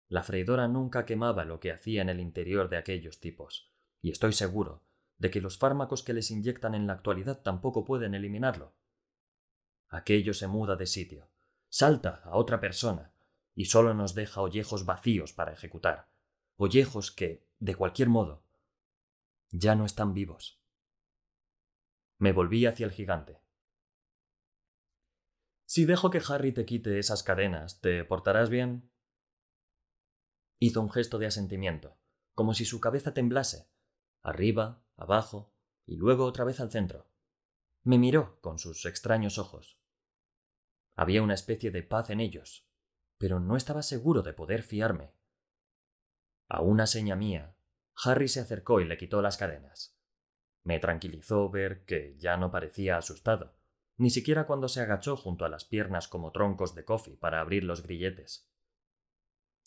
La 0.08 0.22
freidora 0.22 0.68
nunca 0.68 1.04
quemaba 1.04 1.44
lo 1.44 1.58
que 1.58 1.72
hacía 1.72 2.00
en 2.02 2.08
el 2.08 2.20
interior 2.20 2.68
de 2.68 2.76
aquellos 2.76 3.18
tipos, 3.18 3.72
y 4.00 4.12
estoy 4.12 4.32
seguro 4.32 4.84
de 5.18 5.32
que 5.32 5.40
los 5.40 5.58
fármacos 5.58 6.04
que 6.04 6.12
les 6.12 6.30
inyectan 6.30 6.76
en 6.76 6.86
la 6.86 6.92
actualidad 6.92 7.42
tampoco 7.42 7.84
pueden 7.84 8.14
eliminarlo. 8.14 8.72
Aquello 9.88 10.32
se 10.32 10.46
muda 10.46 10.76
de 10.76 10.86
sitio, 10.86 11.28
salta 11.68 12.22
a 12.24 12.36
otra 12.36 12.60
persona 12.60 13.12
y 13.56 13.64
solo 13.64 13.94
nos 13.94 14.14
deja 14.14 14.40
ollejos 14.40 14.86
vacíos 14.86 15.32
para 15.32 15.52
ejecutar, 15.52 16.08
ollejos 16.56 17.10
que, 17.10 17.44
de 17.58 17.74
cualquier 17.74 18.08
modo, 18.08 18.44
ya 19.50 19.74
no 19.74 19.84
están 19.84 20.14
vivos. 20.14 20.62
Me 22.18 22.32
volví 22.32 22.66
hacia 22.66 22.86
el 22.86 22.92
gigante. 22.92 23.42
Si 25.66 25.84
dejo 25.84 26.10
que 26.10 26.22
Harry 26.28 26.52
te 26.52 26.64
quite 26.64 26.98
esas 26.98 27.22
cadenas, 27.22 27.80
¿te 27.80 28.04
portarás 28.04 28.50
bien? 28.50 28.90
Hizo 30.58 30.80
un 30.80 30.90
gesto 30.90 31.18
de 31.18 31.26
asentimiento, 31.26 31.98
como 32.34 32.54
si 32.54 32.64
su 32.64 32.80
cabeza 32.80 33.14
temblase, 33.14 33.70
arriba, 34.22 34.84
abajo 34.96 35.54
y 35.86 35.96
luego 35.96 36.24
otra 36.24 36.44
vez 36.44 36.60
al 36.60 36.70
centro. 36.70 37.08
Me 37.82 37.98
miró 37.98 38.40
con 38.40 38.58
sus 38.58 38.84
extraños 38.84 39.38
ojos. 39.38 39.80
Había 40.96 41.22
una 41.22 41.34
especie 41.34 41.70
de 41.70 41.82
paz 41.82 42.10
en 42.10 42.20
ellos, 42.20 42.68
pero 43.16 43.40
no 43.40 43.56
estaba 43.56 43.82
seguro 43.82 44.22
de 44.22 44.34
poder 44.34 44.62
fiarme. 44.62 45.14
A 46.48 46.60
una 46.62 46.86
seña 46.86 47.16
mía, 47.16 47.56
Harry 48.04 48.28
se 48.28 48.40
acercó 48.40 48.80
y 48.80 48.84
le 48.84 48.96
quitó 48.96 49.20
las 49.20 49.36
cadenas. 49.36 49.96
Me 50.62 50.78
tranquilizó 50.78 51.50
ver 51.50 51.84
que 51.84 52.16
ya 52.18 52.36
no 52.36 52.50
parecía 52.50 52.96
asustado, 52.96 53.54
ni 53.96 54.10
siquiera 54.10 54.46
cuando 54.46 54.68
se 54.68 54.80
agachó 54.80 55.16
junto 55.16 55.44
a 55.44 55.48
las 55.48 55.64
piernas 55.64 56.08
como 56.08 56.32
troncos 56.32 56.74
de 56.74 56.84
coffee 56.84 57.16
para 57.16 57.40
abrir 57.40 57.64
los 57.64 57.82
grilletes. 57.82 58.48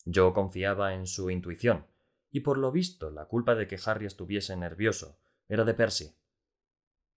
Yo 0.06 0.34
confiaba 0.34 0.94
en 0.94 1.08
su 1.08 1.30
intuición, 1.30 1.88
y 2.32 2.40
por 2.40 2.58
lo 2.58 2.72
visto 2.72 3.12
la 3.12 3.26
culpa 3.26 3.56
de 3.56 3.68
que 3.68 3.80
Harry 3.86 4.06
estuviese 4.06 4.58
nervioso 4.58 5.20
era 5.48 5.64
de 5.64 5.74
Percy. 5.74 6.16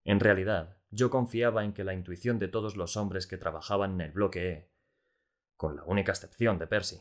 En 0.04 0.20
realidad, 0.20 0.76
yo 0.90 1.10
confiaba 1.10 1.64
en 1.64 1.72
que 1.72 1.84
la 1.84 1.94
intuición 1.94 2.38
de 2.38 2.48
todos 2.48 2.76
los 2.76 2.96
hombres 2.96 3.26
que 3.26 3.38
trabajaban 3.38 3.94
en 3.94 4.02
el 4.02 4.12
bloque 4.12 4.52
E, 4.52 4.70
con 5.56 5.74
la 5.76 5.84
única 5.84 6.12
excepción 6.12 6.58
de 6.58 6.66
Percy. 6.66 7.00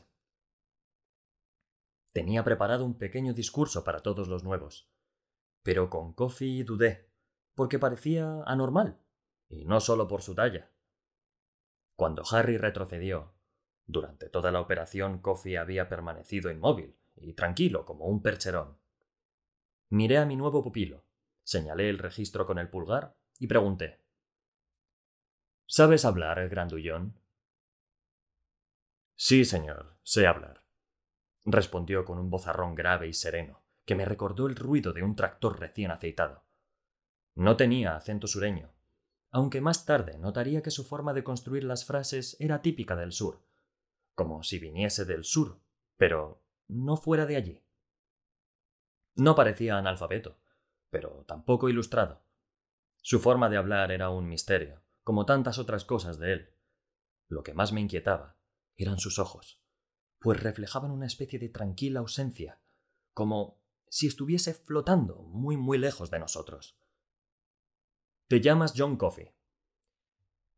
Tenía 2.15 2.45
preparado 2.45 2.85
un 2.85 2.97
pequeño 2.97 3.33
discurso 3.33 3.83
para 3.83 3.99
todos 3.99 4.29
los 4.29 4.45
nuevos, 4.45 4.89
pero 5.63 5.89
con 5.89 6.13
Coffee 6.13 6.63
dudé, 6.63 7.11
porque 7.55 7.77
parecía 7.77 8.41
anormal, 8.45 9.01
y 9.49 9.65
no 9.65 9.81
solo 9.81 10.07
por 10.07 10.21
su 10.21 10.33
talla. 10.33 10.71
Cuando 11.97 12.23
Harry 12.31 12.57
retrocedió, 12.57 13.33
Durante 13.85 14.29
toda 14.29 14.49
la 14.53 14.61
operación, 14.61 15.19
Coffee 15.19 15.57
había 15.57 15.89
permanecido 15.89 16.49
inmóvil 16.49 16.95
y 17.17 17.33
tranquilo 17.33 17.85
como 17.85 18.05
un 18.05 18.21
percherón. 18.21 18.79
Miré 19.89 20.17
a 20.17 20.25
mi 20.25 20.37
nuevo 20.37 20.63
pupilo, 20.63 21.03
señalé 21.43 21.89
el 21.89 21.99
registro 21.99 22.47
con 22.47 22.59
el 22.59 22.69
pulgar 22.69 23.17
y 23.39 23.47
pregunté: 23.47 23.99
¿Sabes 25.65 26.05
hablar, 26.05 26.39
el 26.39 26.47
grandullón? 26.47 27.19
Sí, 29.17 29.43
señor, 29.43 29.97
sé 30.01 30.25
hablar, 30.25 30.64
respondió 31.45 32.05
con 32.05 32.19
un 32.19 32.29
vozarrón 32.29 32.75
grave 32.75 33.07
y 33.07 33.13
sereno, 33.13 33.63
que 33.85 33.95
me 33.95 34.05
recordó 34.05 34.47
el 34.47 34.55
ruido 34.55 34.93
de 34.93 35.03
un 35.03 35.15
tractor 35.15 35.59
recién 35.59 35.91
aceitado. 35.91 36.43
No 37.35 37.55
tenía 37.55 37.95
acento 37.95 38.27
sureño, 38.27 38.73
aunque 39.31 39.61
más 39.61 39.85
tarde 39.85 40.17
notaría 40.17 40.61
que 40.61 40.71
su 40.71 40.83
forma 40.83 41.13
de 41.13 41.23
construir 41.23 41.63
las 41.63 41.85
frases 41.85 42.35
era 42.39 42.61
típica 42.61 42.95
del 42.95 43.11
sur, 43.11 43.43
como 44.15 44.43
si 44.43 44.59
viniese 44.59 45.05
del 45.05 45.23
sur, 45.23 45.59
pero 45.97 46.41
no 46.67 46.97
fuera 46.97 47.25
de 47.25 47.35
allí. 47.35 47.61
No 49.15 49.35
parecía 49.35 49.77
analfabeto, 49.77 50.37
pero 50.89 51.25
tampoco 51.27 51.69
ilustrado. 51.69 52.21
Su 53.01 53.19
forma 53.19 53.49
de 53.49 53.57
hablar 53.57 53.91
era 53.91 54.09
un 54.09 54.27
misterio, 54.27 54.81
como 55.03 55.25
tantas 55.25 55.59
otras 55.59 55.85
cosas 55.85 56.17
de 56.17 56.33
él. 56.33 56.49
Lo 57.27 57.43
que 57.43 57.53
más 57.53 57.71
me 57.71 57.81
inquietaba 57.81 58.37
eran 58.77 58.97
sus 58.97 59.19
ojos, 59.19 59.61
pues 60.25 60.41
reflejaban 60.41 60.89
una 60.89 61.05
especie 61.05 61.37
de 61.37 61.49
tranquila 61.49 61.99
ausencia, 61.99 62.59
como 63.13 63.61
si 63.87 64.07
estuviese 64.07 64.55
flotando 64.55 65.21
muy 65.21 65.55
muy 65.55 65.77
lejos 65.77 66.09
de 66.09 66.17
nosotros. 66.17 66.79
Te 68.27 68.41
llamas 68.41 68.73
John 68.75 68.97
Coffey. 68.97 69.29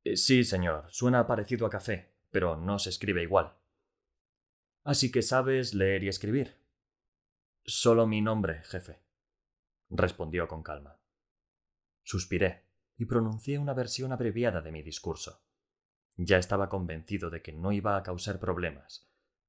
Eh, 0.05 0.15
sí, 0.15 0.45
señor, 0.45 0.85
suena 0.89 1.27
parecido 1.27 1.65
a 1.65 1.69
café, 1.69 2.15
pero 2.31 2.55
no 2.55 2.79
se 2.79 2.91
escribe 2.91 3.21
igual. 3.23 3.57
Así 4.85 5.11
que 5.11 5.21
sabes 5.21 5.73
leer 5.73 6.01
y 6.05 6.07
escribir. 6.07 6.55
Solo 7.65 8.07
mi 8.07 8.21
nombre, 8.21 8.63
jefe, 8.63 9.01
respondió 9.89 10.47
con 10.47 10.63
calma. 10.63 10.97
Suspiré 12.03 12.69
y 12.95 13.03
pronuncié 13.03 13.59
una 13.59 13.73
versión 13.73 14.13
abreviada 14.13 14.61
de 14.61 14.71
mi 14.71 14.81
discurso. 14.81 15.43
Ya 16.15 16.37
estaba 16.37 16.69
convencido 16.69 17.29
de 17.29 17.41
que 17.41 17.51
no 17.51 17.73
iba 17.73 17.97
a 17.97 18.03
causar 18.03 18.39
problemas, 18.39 19.06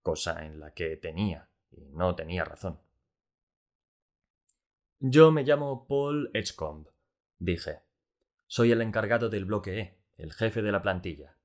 cosa 0.09 0.43
en 0.47 0.59
la 0.59 0.73
que 0.73 0.97
tenía 0.97 1.51
y 1.71 1.85
no 1.91 2.15
tenía 2.15 2.43
razón. 2.43 2.81
Yo 5.01 5.31
me 5.31 5.43
llamo 5.43 5.87
Paul 5.87 6.31
Edgecombe, 6.33 6.93
dije. 7.39 7.83
Soy 8.47 8.73
el 8.73 8.81
encargado 8.81 9.29
del 9.29 9.45
bloque 9.45 9.81
E, 9.81 10.01
el 10.17 10.33
jefe 10.33 10.63
de 10.63 10.73
la 10.73 10.81
plantilla. 10.81 11.37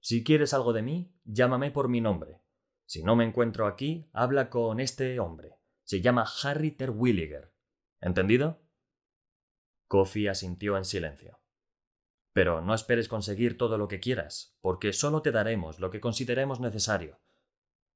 Si 0.00 0.22
quieres 0.22 0.52
algo 0.52 0.74
de 0.74 0.82
mí, 0.82 1.10
llámame 1.24 1.70
por 1.70 1.88
mi 1.88 2.02
nombre. 2.02 2.42
Si 2.84 3.02
no 3.02 3.16
me 3.16 3.24
encuentro 3.24 3.66
aquí, 3.66 4.10
habla 4.12 4.50
con 4.50 4.78
este 4.78 5.18
hombre. 5.18 5.56
Se 5.82 6.02
llama 6.02 6.26
Harry 6.42 6.72
Terwilliger. 6.72 7.54
¿Entendido? 7.98 8.60
Coffee 9.88 10.28
asintió 10.28 10.76
en 10.76 10.84
silencio. 10.84 11.40
Pero 12.34 12.60
no 12.60 12.74
esperes 12.74 13.08
conseguir 13.08 13.56
todo 13.56 13.78
lo 13.78 13.88
que 13.88 14.00
quieras, 14.00 14.54
porque 14.60 14.92
solo 14.92 15.22
te 15.22 15.32
daremos 15.32 15.80
lo 15.80 15.90
que 15.90 16.00
consideremos 16.00 16.60
necesario. 16.60 17.22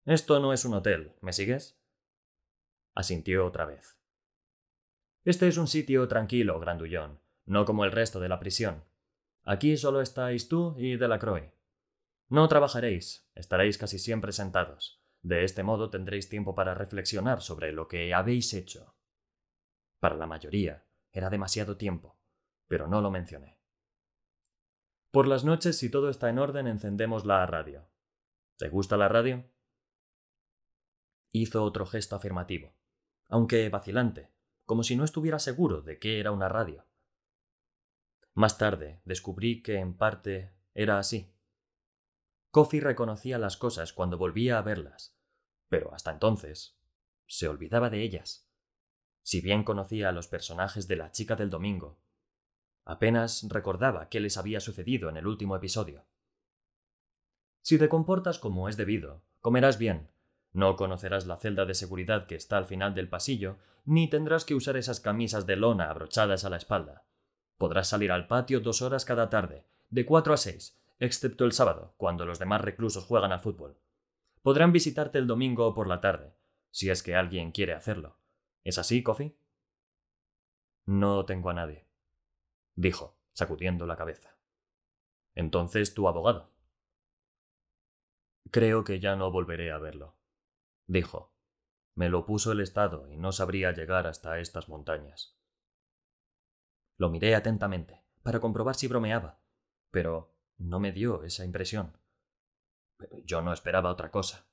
Esto 0.06 0.38
no 0.38 0.52
es 0.52 0.64
un 0.64 0.72
hotel, 0.72 1.16
¿me 1.20 1.32
sigues? 1.32 1.76
Asintió 2.94 3.44
otra 3.44 3.66
vez. 3.66 3.98
Este 5.24 5.48
es 5.48 5.56
un 5.56 5.66
sitio 5.66 6.06
tranquilo, 6.06 6.60
grandullón, 6.60 7.20
no 7.44 7.64
como 7.64 7.84
el 7.84 7.90
resto 7.90 8.20
de 8.20 8.28
la 8.28 8.38
prisión. 8.38 8.84
Aquí 9.42 9.76
solo 9.76 10.00
estáis 10.00 10.48
tú 10.48 10.76
y 10.78 10.96
Delacroix. 10.96 11.50
No 12.28 12.46
trabajaréis, 12.46 13.28
estaréis 13.34 13.78
casi 13.78 13.98
siempre 13.98 14.30
sentados. 14.30 15.02
De 15.22 15.42
este 15.42 15.64
modo 15.64 15.90
tendréis 15.90 16.28
tiempo 16.28 16.54
para 16.54 16.74
reflexionar 16.74 17.42
sobre 17.42 17.72
lo 17.72 17.88
que 17.88 18.14
habéis 18.14 18.54
hecho. 18.54 18.94
Para 19.98 20.14
la 20.14 20.28
mayoría 20.28 20.86
era 21.10 21.30
demasiado 21.30 21.76
tiempo, 21.76 22.16
pero 22.68 22.86
no 22.86 23.00
lo 23.00 23.10
mencioné. 23.10 23.58
Por 25.10 25.26
las 25.26 25.44
noches, 25.44 25.76
si 25.76 25.90
todo 25.90 26.10
está 26.10 26.30
en 26.30 26.38
orden, 26.38 26.68
encendemos 26.68 27.24
la 27.24 27.44
radio. 27.44 27.88
¿Te 28.56 28.68
gusta 28.68 28.96
la 28.96 29.08
radio? 29.08 29.44
Hizo 31.36 31.64
otro 31.64 31.86
gesto 31.86 32.16
afirmativo, 32.16 32.74
aunque 33.28 33.68
vacilante, 33.68 34.30
como 34.64 34.82
si 34.82 34.96
no 34.96 35.04
estuviera 35.04 35.38
seguro 35.38 35.82
de 35.82 35.98
qué 35.98 36.20
era 36.20 36.32
una 36.32 36.48
radio. 36.48 36.86
Más 38.34 38.58
tarde 38.58 39.00
descubrí 39.04 39.62
que 39.62 39.76
en 39.76 39.96
parte 39.96 40.52
era 40.74 40.98
así. 40.98 41.32
Coffee 42.50 42.80
reconocía 42.80 43.38
las 43.38 43.56
cosas 43.56 43.92
cuando 43.92 44.18
volvía 44.18 44.58
a 44.58 44.62
verlas, 44.62 45.16
pero 45.68 45.92
hasta 45.94 46.10
entonces 46.10 46.78
se 47.26 47.48
olvidaba 47.48 47.90
de 47.90 48.02
ellas. 48.02 48.48
Si 49.22 49.40
bien 49.40 49.64
conocía 49.64 50.08
a 50.08 50.12
los 50.12 50.28
personajes 50.28 50.86
de 50.88 50.96
la 50.96 51.10
chica 51.10 51.36
del 51.36 51.50
domingo, 51.50 51.98
Apenas 52.86 53.44
recordaba 53.48 54.08
qué 54.08 54.20
les 54.20 54.36
había 54.36 54.60
sucedido 54.60 55.08
en 55.08 55.16
el 55.16 55.26
último 55.26 55.56
episodio. 55.56 56.06
Si 57.60 57.78
te 57.78 57.88
comportas 57.88 58.38
como 58.38 58.68
es 58.68 58.76
debido, 58.76 59.22
comerás 59.40 59.76
bien, 59.76 60.08
no 60.56 60.76
conocerás 60.76 61.26
la 61.26 61.36
celda 61.36 61.64
de 61.64 61.74
seguridad 61.74 62.26
que 62.26 62.34
está 62.34 62.56
al 62.56 62.66
final 62.66 62.94
del 62.94 63.08
pasillo, 63.08 63.58
ni 63.84 64.08
tendrás 64.08 64.44
que 64.44 64.54
usar 64.54 64.76
esas 64.76 65.00
camisas 65.00 65.46
de 65.46 65.56
lona 65.56 65.90
abrochadas 65.90 66.44
a 66.44 66.50
la 66.50 66.56
espalda. 66.56 67.04
Podrás 67.58 67.88
salir 67.88 68.10
al 68.10 68.26
patio 68.26 68.60
dos 68.60 68.82
horas 68.82 69.04
cada 69.04 69.30
tarde, 69.30 69.64
de 69.90 70.04
cuatro 70.04 70.34
a 70.34 70.36
seis, 70.36 70.80
excepto 70.98 71.44
el 71.44 71.52
sábado, 71.52 71.94
cuando 71.96 72.26
los 72.26 72.38
demás 72.38 72.60
reclusos 72.60 73.04
juegan 73.04 73.32
al 73.32 73.40
fútbol. 73.40 73.78
Podrán 74.42 74.72
visitarte 74.72 75.18
el 75.18 75.26
domingo 75.26 75.72
por 75.74 75.86
la 75.86 76.00
tarde, 76.00 76.34
si 76.70 76.90
es 76.90 77.02
que 77.02 77.14
alguien 77.14 77.52
quiere 77.52 77.74
hacerlo. 77.74 78.18
¿Es 78.64 78.78
así, 78.78 79.02
Coffee? 79.02 79.36
No 80.84 81.24
tengo 81.24 81.50
a 81.50 81.54
nadie 81.54 81.86
dijo, 82.76 83.18
sacudiendo 83.32 83.86
la 83.86 83.96
cabeza. 83.96 84.36
Entonces 85.34 85.94
tu 85.94 86.06
abogado. 86.06 86.52
Creo 88.50 88.84
que 88.84 89.00
ya 89.00 89.16
no 89.16 89.32
volveré 89.32 89.72
a 89.72 89.78
verlo, 89.78 90.15
dijo. 90.86 91.32
Me 91.94 92.08
lo 92.10 92.26
puso 92.26 92.52
el 92.52 92.60
Estado 92.60 93.10
y 93.10 93.16
no 93.16 93.32
sabría 93.32 93.72
llegar 93.72 94.06
hasta 94.06 94.38
estas 94.38 94.68
montañas. 94.68 95.38
Lo 96.98 97.08
miré 97.10 97.34
atentamente, 97.34 98.02
para 98.22 98.40
comprobar 98.40 98.74
si 98.74 98.86
bromeaba, 98.86 99.40
pero 99.90 100.34
no 100.58 100.78
me 100.78 100.92
dio 100.92 101.24
esa 101.24 101.44
impresión. 101.44 101.96
Yo 103.24 103.40
no 103.42 103.52
esperaba 103.52 103.90
otra 103.90 104.10
cosa. 104.10 104.46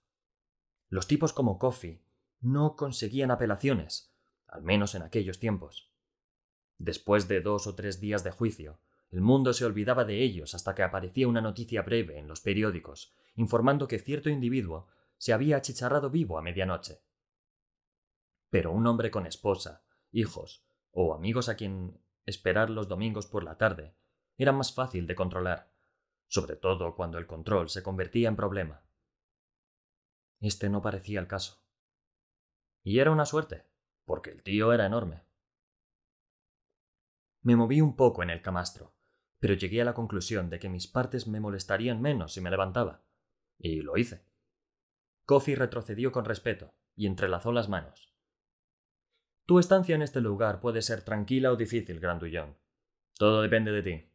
Los 0.90 1.08
tipos 1.08 1.34
como 1.34 1.58
Coffee 1.58 2.02
no 2.40 2.76
conseguían 2.76 3.32
apelaciones, 3.32 4.14
al 4.48 4.64
menos 4.64 4.96
en 4.96 5.02
aquellos 5.02 5.40
tiempos. 5.40 5.92
Después 6.78 7.28
de 7.28 7.42
dos 7.42 7.68
o 7.68 7.76
tres 7.76 8.00
días 8.00 8.24
de 8.24 8.32
juicio, 8.32 8.80
el 9.10 9.22
mundo 9.22 9.54
se 9.54 9.66
olvidaba 9.66 10.06
de 10.06 10.22
ellos 10.24 10.56
hasta 10.56 10.76
que 10.76 10.84
aparecía 10.84 11.28
una 11.28 11.42
noticia 11.42 11.82
breve 11.82 12.20
en 12.20 12.28
los 12.28 12.42
periódicos, 12.42 13.14
informando 13.36 13.88
que 13.88 14.00
cierto 14.00 14.30
individuo 14.30 14.88
se 15.24 15.32
había 15.32 15.56
achicharrado 15.56 16.10
vivo 16.10 16.38
a 16.38 16.42
medianoche. 16.42 17.02
Pero 18.50 18.74
un 18.74 18.86
hombre 18.86 19.10
con 19.10 19.26
esposa, 19.26 19.86
hijos 20.12 20.68
o 20.92 21.14
amigos 21.14 21.48
a 21.48 21.56
quien 21.56 21.98
esperar 22.26 22.70
los 22.70 22.90
domingos 22.90 23.26
por 23.28 23.46
la 23.46 23.58
tarde 23.58 23.96
era 24.36 24.52
más 24.52 24.76
fácil 24.76 25.08
de 25.08 25.16
controlar, 25.16 25.72
sobre 26.28 26.58
todo 26.58 26.94
cuando 26.98 27.20
el 27.20 27.26
control 27.26 27.70
se 27.70 27.82
convertía 27.82 28.28
en 28.28 28.36
problema. 28.36 28.86
Este 30.42 30.68
no 30.68 30.82
parecía 30.82 31.22
el 31.22 31.28
caso. 31.30 31.64
Y 32.84 33.00
era 33.00 33.10
una 33.10 33.26
suerte, 33.26 33.66
porque 34.04 34.30
el 34.30 34.44
tío 34.44 34.74
era 34.74 34.86
enorme. 34.86 35.24
Me 37.44 37.56
moví 37.56 37.80
un 37.80 37.96
poco 37.96 38.24
en 38.24 38.30
el 38.30 38.42
camastro, 38.42 38.94
pero 39.40 39.54
llegué 39.54 39.82
a 39.82 39.86
la 39.86 39.94
conclusión 39.94 40.50
de 40.50 40.60
que 40.60 40.68
mis 40.68 40.88
partes 40.88 41.28
me 41.28 41.40
molestarían 41.40 42.02
menos 42.02 42.34
si 42.34 42.42
me 42.42 42.52
levantaba. 42.52 43.06
Y 43.58 43.84
lo 43.84 43.96
hice. 43.96 44.33
Coffee 45.26 45.56
retrocedió 45.56 46.12
con 46.12 46.26
respeto 46.26 46.74
y 46.96 47.08
entrelazó 47.08 47.52
las 47.52 47.70
manos. 47.70 48.14
Tu 49.46 49.60
estancia 49.60 49.96
en 49.96 50.02
este 50.02 50.22
lugar 50.22 50.60
puede 50.60 50.82
ser 50.82 51.04
tranquila 51.04 51.52
o 51.52 51.56
difícil, 51.56 52.00
grandullón. 52.00 52.58
Todo 53.18 53.42
depende 53.42 53.72
de 53.72 53.84
ti. 53.84 54.14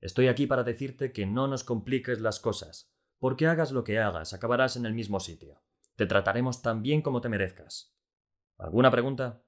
Estoy 0.00 0.28
aquí 0.28 0.46
para 0.46 0.64
decirte 0.64 1.12
que 1.12 1.26
no 1.26 1.46
nos 1.46 1.64
compliques 1.64 2.20
las 2.20 2.40
cosas, 2.40 2.94
porque 3.18 3.46
hagas 3.46 3.72
lo 3.72 3.84
que 3.84 3.98
hagas, 3.98 4.32
acabarás 4.32 4.76
en 4.76 4.86
el 4.86 4.94
mismo 4.94 5.20
sitio. 5.20 5.62
Te 5.96 6.06
trataremos 6.06 6.62
tan 6.62 6.82
bien 6.82 7.02
como 7.02 7.20
te 7.20 7.28
merezcas. 7.28 7.94
¿Alguna 8.58 8.90
pregunta? 8.90 9.42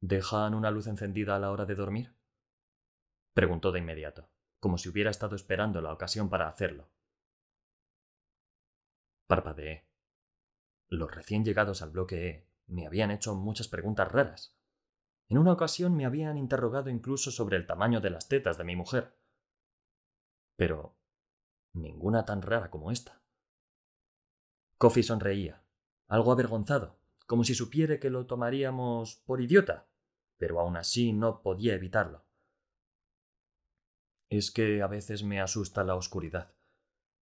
¿Dejan 0.00 0.54
una 0.54 0.70
luz 0.70 0.86
encendida 0.86 1.36
a 1.36 1.38
la 1.38 1.50
hora 1.50 1.66
de 1.66 1.74
dormir? 1.74 2.16
Preguntó 3.34 3.70
de 3.70 3.80
inmediato, 3.80 4.30
como 4.58 4.78
si 4.78 4.88
hubiera 4.88 5.10
estado 5.10 5.36
esperando 5.36 5.82
la 5.82 5.92
ocasión 5.92 6.30
para 6.30 6.48
hacerlo. 6.48 6.90
Parpadeé. 9.30 9.86
Los 10.88 11.14
recién 11.14 11.44
llegados 11.44 11.82
al 11.82 11.90
bloque 11.90 12.28
E 12.28 12.50
me 12.66 12.84
habían 12.84 13.12
hecho 13.12 13.36
muchas 13.36 13.68
preguntas 13.68 14.10
raras. 14.10 14.58
En 15.28 15.38
una 15.38 15.52
ocasión 15.52 15.94
me 15.94 16.04
habían 16.04 16.36
interrogado 16.36 16.90
incluso 16.90 17.30
sobre 17.30 17.56
el 17.56 17.64
tamaño 17.64 18.00
de 18.00 18.10
las 18.10 18.26
tetas 18.26 18.58
de 18.58 18.64
mi 18.64 18.74
mujer. 18.74 19.16
Pero 20.56 20.96
Ninguna 21.72 22.24
tan 22.24 22.42
rara 22.42 22.68
como 22.68 22.90
esta. 22.90 23.22
Coffee 24.76 25.04
sonreía, 25.04 25.64
algo 26.08 26.32
avergonzado, 26.32 26.98
como 27.28 27.44
si 27.44 27.54
supiera 27.54 28.00
que 28.00 28.10
lo 28.10 28.26
tomaríamos 28.26 29.22
por 29.24 29.40
idiota, 29.40 29.88
pero 30.36 30.58
aún 30.58 30.76
así 30.76 31.12
no 31.12 31.42
podía 31.42 31.74
evitarlo. 31.74 32.26
Es 34.28 34.50
que 34.50 34.82
a 34.82 34.88
veces 34.88 35.22
me 35.22 35.40
asusta 35.40 35.84
la 35.84 35.94
oscuridad, 35.94 36.56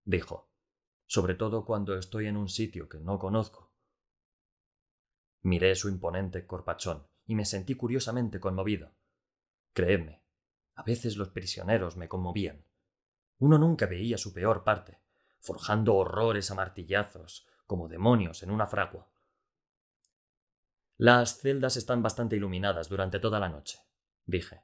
dijo, 0.04 0.51
sobre 1.12 1.34
todo 1.34 1.66
cuando 1.66 1.98
estoy 1.98 2.26
en 2.26 2.38
un 2.38 2.48
sitio 2.48 2.88
que 2.88 2.98
no 2.98 3.18
conozco. 3.18 3.70
Miré 5.42 5.74
su 5.74 5.90
imponente 5.90 6.46
corpachón 6.46 7.06
y 7.26 7.34
me 7.34 7.44
sentí 7.44 7.74
curiosamente 7.74 8.40
conmovido. 8.40 8.94
Creedme, 9.74 10.24
a 10.74 10.82
veces 10.82 11.18
los 11.18 11.28
prisioneros 11.28 11.98
me 11.98 12.08
conmovían. 12.08 12.64
Uno 13.40 13.58
nunca 13.58 13.84
veía 13.84 14.16
su 14.16 14.32
peor 14.32 14.64
parte, 14.64 15.02
forjando 15.38 15.96
horrores 15.96 16.50
a 16.50 16.54
martillazos, 16.54 17.46
como 17.66 17.88
demonios 17.88 18.42
en 18.42 18.50
una 18.50 18.66
fragua. 18.66 19.12
Las 20.96 21.40
celdas 21.40 21.76
están 21.76 22.02
bastante 22.02 22.36
iluminadas 22.36 22.88
durante 22.88 23.20
toda 23.20 23.38
la 23.38 23.50
noche, 23.50 23.80
dije. 24.24 24.62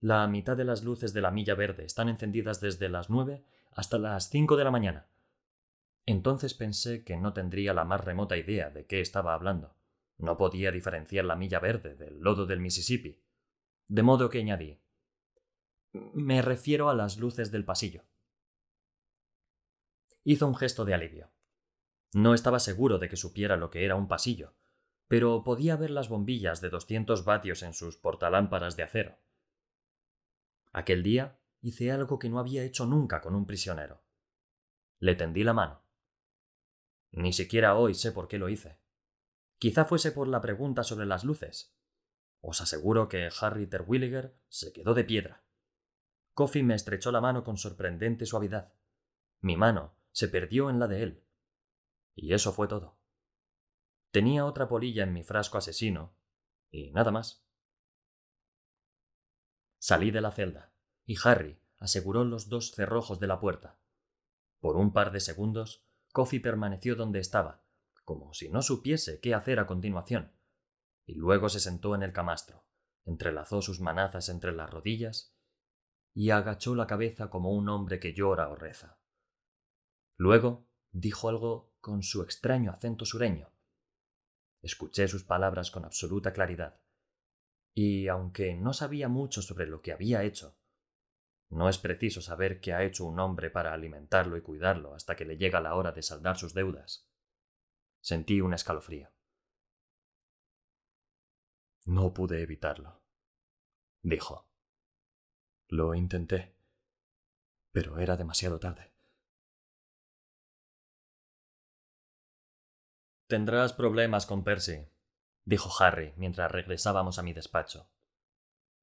La 0.00 0.26
mitad 0.26 0.54
de 0.54 0.66
las 0.66 0.84
luces 0.84 1.14
de 1.14 1.22
la 1.22 1.30
milla 1.30 1.54
verde 1.54 1.86
están 1.86 2.10
encendidas 2.10 2.60
desde 2.60 2.90
las 2.90 3.08
nueve 3.08 3.46
hasta 3.72 3.96
las 3.96 4.28
cinco 4.28 4.58
de 4.58 4.64
la 4.64 4.70
mañana. 4.70 5.08
Entonces 6.08 6.54
pensé 6.54 7.04
que 7.04 7.18
no 7.18 7.34
tendría 7.34 7.74
la 7.74 7.84
más 7.84 8.02
remota 8.02 8.38
idea 8.38 8.70
de 8.70 8.86
qué 8.86 9.02
estaba 9.02 9.34
hablando. 9.34 9.76
No 10.16 10.38
podía 10.38 10.72
diferenciar 10.72 11.26
la 11.26 11.36
milla 11.36 11.60
verde 11.60 11.96
del 11.96 12.20
lodo 12.20 12.46
del 12.46 12.60
Mississippi. 12.60 13.22
De 13.88 14.02
modo 14.02 14.30
que 14.30 14.38
añadí 14.38 14.80
Me 15.92 16.40
refiero 16.40 16.88
a 16.88 16.94
las 16.94 17.18
luces 17.18 17.50
del 17.50 17.66
pasillo. 17.66 18.06
Hizo 20.24 20.46
un 20.46 20.56
gesto 20.56 20.86
de 20.86 20.94
alivio. 20.94 21.30
No 22.14 22.32
estaba 22.32 22.58
seguro 22.58 22.98
de 22.98 23.10
que 23.10 23.16
supiera 23.18 23.58
lo 23.58 23.68
que 23.68 23.84
era 23.84 23.94
un 23.94 24.08
pasillo, 24.08 24.54
pero 25.08 25.44
podía 25.44 25.76
ver 25.76 25.90
las 25.90 26.08
bombillas 26.08 26.62
de 26.62 26.70
200 26.70 27.26
vatios 27.26 27.62
en 27.62 27.74
sus 27.74 27.98
portalámparas 27.98 28.78
de 28.78 28.82
acero. 28.82 29.18
Aquel 30.72 31.02
día 31.02 31.38
hice 31.60 31.92
algo 31.92 32.18
que 32.18 32.30
no 32.30 32.38
había 32.38 32.64
hecho 32.64 32.86
nunca 32.86 33.20
con 33.20 33.34
un 33.34 33.44
prisionero. 33.44 34.02
Le 35.00 35.14
tendí 35.14 35.44
la 35.44 35.52
mano. 35.52 35.86
Ni 37.10 37.32
siquiera 37.32 37.76
hoy 37.76 37.94
sé 37.94 38.12
por 38.12 38.28
qué 38.28 38.38
lo 38.38 38.48
hice. 38.48 38.78
Quizá 39.58 39.84
fuese 39.84 40.12
por 40.12 40.28
la 40.28 40.40
pregunta 40.40 40.84
sobre 40.84 41.06
las 41.06 41.24
luces. 41.24 41.74
Os 42.40 42.60
aseguro 42.60 43.08
que 43.08 43.28
Harry 43.40 43.66
Terwilliger 43.66 44.36
se 44.48 44.72
quedó 44.72 44.94
de 44.94 45.04
piedra. 45.04 45.44
Coffee 46.34 46.62
me 46.62 46.74
estrechó 46.74 47.10
la 47.10 47.20
mano 47.20 47.42
con 47.42 47.56
sorprendente 47.56 48.24
suavidad. 48.24 48.72
Mi 49.40 49.56
mano 49.56 49.96
se 50.12 50.28
perdió 50.28 50.70
en 50.70 50.78
la 50.78 50.86
de 50.86 51.02
él. 51.02 51.24
Y 52.14 52.32
eso 52.34 52.52
fue 52.52 52.68
todo. 52.68 52.98
Tenía 54.10 54.44
otra 54.44 54.68
polilla 54.68 55.02
en 55.02 55.12
mi 55.12 55.22
frasco 55.22 55.58
asesino, 55.58 56.14
y 56.70 56.90
nada 56.92 57.10
más. 57.10 57.44
Salí 59.78 60.10
de 60.10 60.20
la 60.20 60.32
celda, 60.32 60.72
y 61.04 61.16
Harry 61.24 61.60
aseguró 61.78 62.24
los 62.24 62.48
dos 62.48 62.72
cerrojos 62.72 63.20
de 63.20 63.26
la 63.26 63.40
puerta. 63.40 63.78
Por 64.60 64.76
un 64.76 64.92
par 64.92 65.12
de 65.12 65.20
segundos, 65.20 65.87
Coffee 66.12 66.40
permaneció 66.40 66.96
donde 66.96 67.20
estaba, 67.20 67.64
como 68.04 68.32
si 68.34 68.48
no 68.48 68.62
supiese 68.62 69.20
qué 69.20 69.34
hacer 69.34 69.58
a 69.60 69.66
continuación, 69.66 70.32
y 71.06 71.14
luego 71.14 71.48
se 71.48 71.60
sentó 71.60 71.94
en 71.94 72.02
el 72.02 72.12
camastro, 72.12 72.64
entrelazó 73.04 73.62
sus 73.62 73.80
manazas 73.80 74.28
entre 74.28 74.52
las 74.52 74.70
rodillas 74.70 75.34
y 76.14 76.30
agachó 76.30 76.74
la 76.74 76.86
cabeza 76.86 77.30
como 77.30 77.52
un 77.52 77.68
hombre 77.68 78.00
que 78.00 78.12
llora 78.12 78.48
o 78.48 78.56
reza. 78.56 78.98
Luego 80.16 80.68
dijo 80.90 81.28
algo 81.28 81.72
con 81.80 82.02
su 82.02 82.22
extraño 82.22 82.72
acento 82.72 83.04
sureño. 83.04 83.52
Escuché 84.62 85.06
sus 85.06 85.24
palabras 85.24 85.70
con 85.70 85.84
absoluta 85.84 86.32
claridad, 86.32 86.80
y 87.72 88.08
aunque 88.08 88.56
no 88.56 88.72
sabía 88.72 89.08
mucho 89.08 89.40
sobre 89.40 89.66
lo 89.66 89.80
que 89.80 89.92
había 89.92 90.24
hecho, 90.24 90.57
no 91.50 91.68
es 91.68 91.78
preciso 91.78 92.20
saber 92.20 92.60
qué 92.60 92.74
ha 92.74 92.82
hecho 92.82 93.04
un 93.04 93.18
hombre 93.20 93.50
para 93.50 93.72
alimentarlo 93.72 94.36
y 94.36 94.42
cuidarlo 94.42 94.94
hasta 94.94 95.16
que 95.16 95.24
le 95.24 95.38
llega 95.38 95.60
la 95.60 95.74
hora 95.74 95.92
de 95.92 96.02
saldar 96.02 96.36
sus 96.36 96.52
deudas. 96.52 97.08
Sentí 98.00 98.40
un 98.40 98.52
escalofrío. 98.52 99.10
No 101.86 102.12
pude 102.12 102.42
evitarlo, 102.42 103.02
dijo. 104.02 104.46
Lo 105.68 105.94
intenté, 105.94 106.54
pero 107.72 107.98
era 107.98 108.16
demasiado 108.16 108.58
tarde. 108.58 108.92
Tendrás 113.26 113.74
problemas 113.74 114.24
con 114.24 114.44
Percy, 114.44 114.88
dijo 115.44 115.70
Harry 115.82 116.14
mientras 116.16 116.50
regresábamos 116.50 117.18
a 117.18 117.22
mi 117.22 117.32
despacho. 117.32 117.90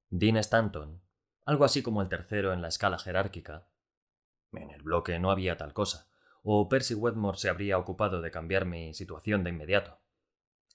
Dean 0.09 0.37
Stanton, 0.37 1.04
algo 1.45 1.63
así 1.63 1.83
como 1.83 2.01
el 2.01 2.09
tercero 2.09 2.53
en 2.53 2.61
la 2.61 2.67
escala 2.67 2.97
jerárquica. 2.97 3.67
En 4.51 4.71
el 4.71 4.81
bloque 4.81 5.19
no 5.19 5.31
había 5.31 5.57
tal 5.57 5.73
cosa, 5.73 6.09
o 6.43 6.67
Percy 6.67 6.95
Wetmore 6.95 7.37
se 7.37 7.49
habría 7.49 7.77
ocupado 7.77 8.21
de 8.21 8.31
cambiar 8.31 8.65
mi 8.65 8.93
situación 8.93 9.43
de 9.43 9.51
inmediato. 9.51 9.99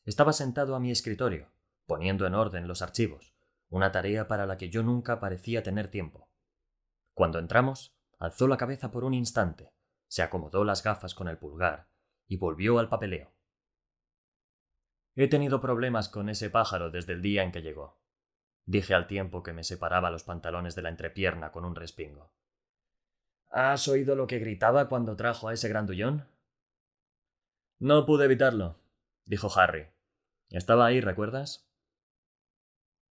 Estaba 0.04 0.32
sentado 0.32 0.74
a 0.74 0.80
mi 0.80 0.90
escritorio, 0.90 1.50
poniendo 1.86 2.26
en 2.26 2.34
orden 2.34 2.68
los 2.68 2.82
archivos, 2.82 3.34
una 3.68 3.92
tarea 3.92 4.28
para 4.28 4.46
la 4.46 4.56
que 4.56 4.70
yo 4.70 4.82
nunca 4.82 5.20
parecía 5.20 5.62
tener 5.62 5.88
tiempo. 5.88 6.28
Cuando 7.14 7.38
entramos, 7.38 7.96
alzó 8.18 8.46
la 8.46 8.56
cabeza 8.56 8.90
por 8.90 9.04
un 9.04 9.14
instante, 9.14 9.72
se 10.08 10.22
acomodó 10.22 10.64
las 10.64 10.82
gafas 10.82 11.14
con 11.14 11.28
el 11.28 11.38
pulgar 11.38 11.88
y 12.26 12.36
volvió 12.36 12.78
al 12.78 12.88
papeleo. 12.88 13.32
He 15.14 15.28
tenido 15.28 15.60
problemas 15.60 16.08
con 16.08 16.28
ese 16.28 16.50
pájaro 16.50 16.90
desde 16.90 17.12
el 17.12 17.22
día 17.22 17.42
en 17.42 17.52
que 17.52 17.62
llegó, 17.62 17.99
dije 18.70 18.94
al 18.94 19.08
tiempo 19.08 19.42
que 19.42 19.52
me 19.52 19.64
separaba 19.64 20.12
los 20.12 20.22
pantalones 20.22 20.76
de 20.76 20.82
la 20.82 20.90
entrepierna 20.90 21.50
con 21.50 21.64
un 21.64 21.74
respingo. 21.74 22.32
¿Has 23.48 23.88
oído 23.88 24.14
lo 24.14 24.28
que 24.28 24.38
gritaba 24.38 24.88
cuando 24.88 25.16
trajo 25.16 25.48
a 25.48 25.52
ese 25.52 25.68
grandullón? 25.68 26.28
No 27.80 28.06
pude 28.06 28.26
evitarlo, 28.26 28.76
dijo 29.24 29.50
Harry. 29.58 29.88
Estaba 30.50 30.86
ahí, 30.86 31.00
¿recuerdas? 31.00 31.68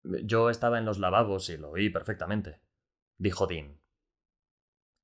Yo 0.04 0.50
estaba 0.50 0.80
en 0.80 0.86
los 0.86 0.98
lavabos 0.98 1.50
y 1.50 1.58
lo 1.58 1.72
oí 1.72 1.89
perfectamente, 1.89 2.62
dijo 3.17 3.45
Dean. 3.45 3.82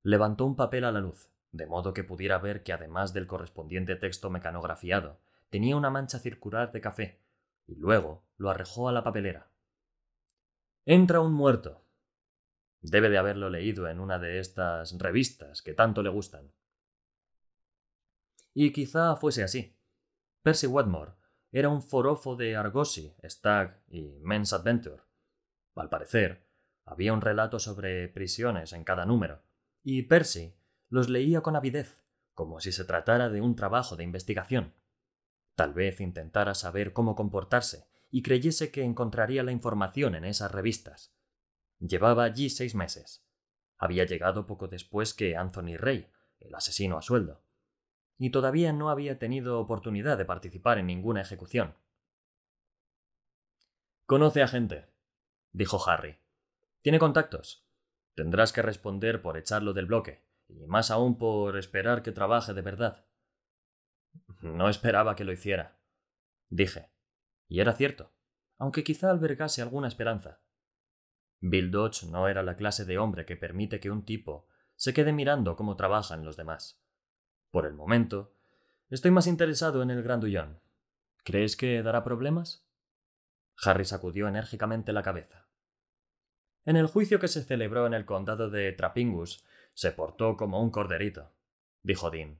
Levantó 0.04 0.46
un 0.46 0.56
papel 0.56 0.86
a 0.86 0.94
la 0.94 1.02
luz, 1.02 1.30
de 1.52 1.66
modo 1.66 1.94
que 1.94 2.06
pudiera 2.06 2.38
ver 2.38 2.64
que 2.64 2.72
además 2.72 3.12
del 3.12 3.28
correspondiente 3.28 3.98
texto 3.98 4.30
mecanografiado, 4.30 5.20
tenía 5.50 5.76
una 5.76 5.90
mancha 5.90 6.20
circular 6.20 6.72
de 6.72 6.80
café, 6.80 7.22
y 7.68 7.76
luego 7.76 8.24
lo 8.38 8.50
arrojó 8.50 8.88
a 8.88 8.94
la 8.94 9.04
papelera. 9.04 9.50
Entra 10.88 11.20
un 11.20 11.34
muerto, 11.34 11.86
Debe 12.80 13.10
de 13.10 13.18
haberlo 13.18 13.50
leído 13.50 13.88
en 13.88 14.00
una 14.00 14.20
de 14.20 14.38
estas 14.38 14.96
revistas 15.00 15.64
que 15.64 15.74
tanto 15.74 16.04
le 16.04 16.10
gustan. 16.10 16.54
Y 18.54 18.72
quizá 18.72 19.16
fuese 19.16 19.44
así. 19.44 19.76
Percy 20.44 20.68
Wetmore 20.68 21.14
era 21.52 21.70
un 21.70 21.82
forofo 21.82 22.36
de 22.36 22.56
Argosy, 22.56 23.16
Stag 23.24 23.82
y 23.88 24.20
Men's 24.22 24.54
Adventure. 24.54 25.02
Al 25.74 25.90
parecer, 25.90 26.48
había 26.86 27.14
un 27.14 27.22
relato 27.22 27.58
sobre 27.58 28.08
prisiones 28.08 28.72
en 28.72 28.84
cada 28.84 29.06
número, 29.06 29.42
y 29.82 30.04
Percy 30.04 30.56
los 30.90 31.10
leía 31.10 31.42
con 31.42 31.56
avidez, 31.56 32.04
como 32.36 32.60
si 32.60 32.72
se 32.72 32.86
tratara 32.86 33.30
de 33.30 33.42
un 33.42 33.56
trabajo 33.56 33.96
de 33.96 34.04
investigación. 34.04 34.76
Tal 35.56 35.74
vez 35.74 36.00
intentara 36.00 36.54
saber 36.54 36.94
cómo 36.94 37.16
comportarse 37.16 37.88
y 38.16 38.22
creyese 38.22 38.72
que 38.72 38.82
encontraría 38.82 39.44
la 39.44 39.52
información 39.52 40.16
en 40.16 40.24
esas 40.24 40.50
revistas. 40.50 41.14
Llevaba 41.80 42.24
allí 42.24 42.50
seis 42.50 42.74
meses. 42.74 43.28
Había 43.78 44.06
llegado 44.06 44.48
poco 44.48 44.70
después 44.70 45.14
que 45.14 45.36
Anthony 45.36 45.76
Rey, 45.76 46.10
el 46.40 46.56
asesino 46.56 46.98
a 46.98 47.02
sueldo, 47.02 47.44
y 48.18 48.30
todavía 48.30 48.72
no 48.72 48.90
había 48.90 49.20
tenido 49.20 49.60
oportunidad 49.60 50.18
de 50.18 50.24
participar 50.24 50.78
en 50.78 50.88
ninguna 50.88 51.20
ejecución. 51.20 51.76
Conoce 54.06 54.42
a 54.42 54.48
gente, 54.48 54.88
dijo 55.52 55.86
Harry. 55.86 56.18
Tiene 56.82 57.00
contactos. 57.00 57.68
Tendrás 58.14 58.54
que 58.54 58.62
responder 58.62 59.22
por 59.22 59.36
echarlo 59.36 59.74
del 59.74 59.88
bloque, 59.88 60.24
y 60.48 60.66
más 60.68 60.90
aún 60.90 61.18
por 61.18 61.58
esperar 61.58 62.02
que 62.02 62.14
trabaje 62.14 62.54
de 62.54 62.62
verdad. 62.62 63.06
No 64.40 64.70
esperaba 64.70 65.18
que 65.18 65.26
lo 65.26 65.34
hiciera, 65.34 65.82
dije. 66.48 66.95
Y 67.48 67.60
era 67.60 67.74
cierto, 67.74 68.12
aunque 68.58 68.84
quizá 68.84 69.12
albergase 69.12 69.62
alguna 69.62 69.88
esperanza. 69.88 70.42
Bill 71.40 71.72
Dodge 71.72 72.06
no 72.08 72.28
era 72.28 72.44
la 72.44 72.56
clase 72.56 72.86
de 72.86 72.98
hombre 72.98 73.26
que 73.26 73.36
permite 73.36 73.80
que 73.80 73.92
un 73.92 74.06
tipo 74.06 74.48
se 74.76 74.94
quede 74.94 75.14
mirando 75.14 75.56
cómo 75.56 75.76
trabajan 75.76 76.26
los 76.26 76.38
demás. 76.38 76.82
Por 77.52 77.66
el 77.66 77.74
momento, 77.74 78.34
estoy 78.90 79.12
más 79.12 79.28
interesado 79.28 79.82
en 79.84 79.92
el 79.92 80.04
grandullón. 80.04 80.60
¿Crees 81.24 81.56
que 81.56 81.82
dará 81.82 82.04
problemas? 82.04 82.68
Harry 83.64 83.86
sacudió 83.86 84.28
enérgicamente 84.28 84.92
la 84.92 85.04
cabeza. 85.04 85.48
En 86.66 86.76
el 86.76 86.88
juicio 86.88 87.20
que 87.20 87.28
se 87.28 87.44
celebró 87.44 87.86
en 87.86 87.94
el 87.94 88.06
condado 88.06 88.50
de 88.50 88.72
Trapingus, 88.74 89.46
Se 89.74 89.92
portó 89.92 90.38
como 90.38 90.62
un 90.62 90.72
corderito, 90.72 91.34
dijo 91.84 92.10
Dean. 92.10 92.40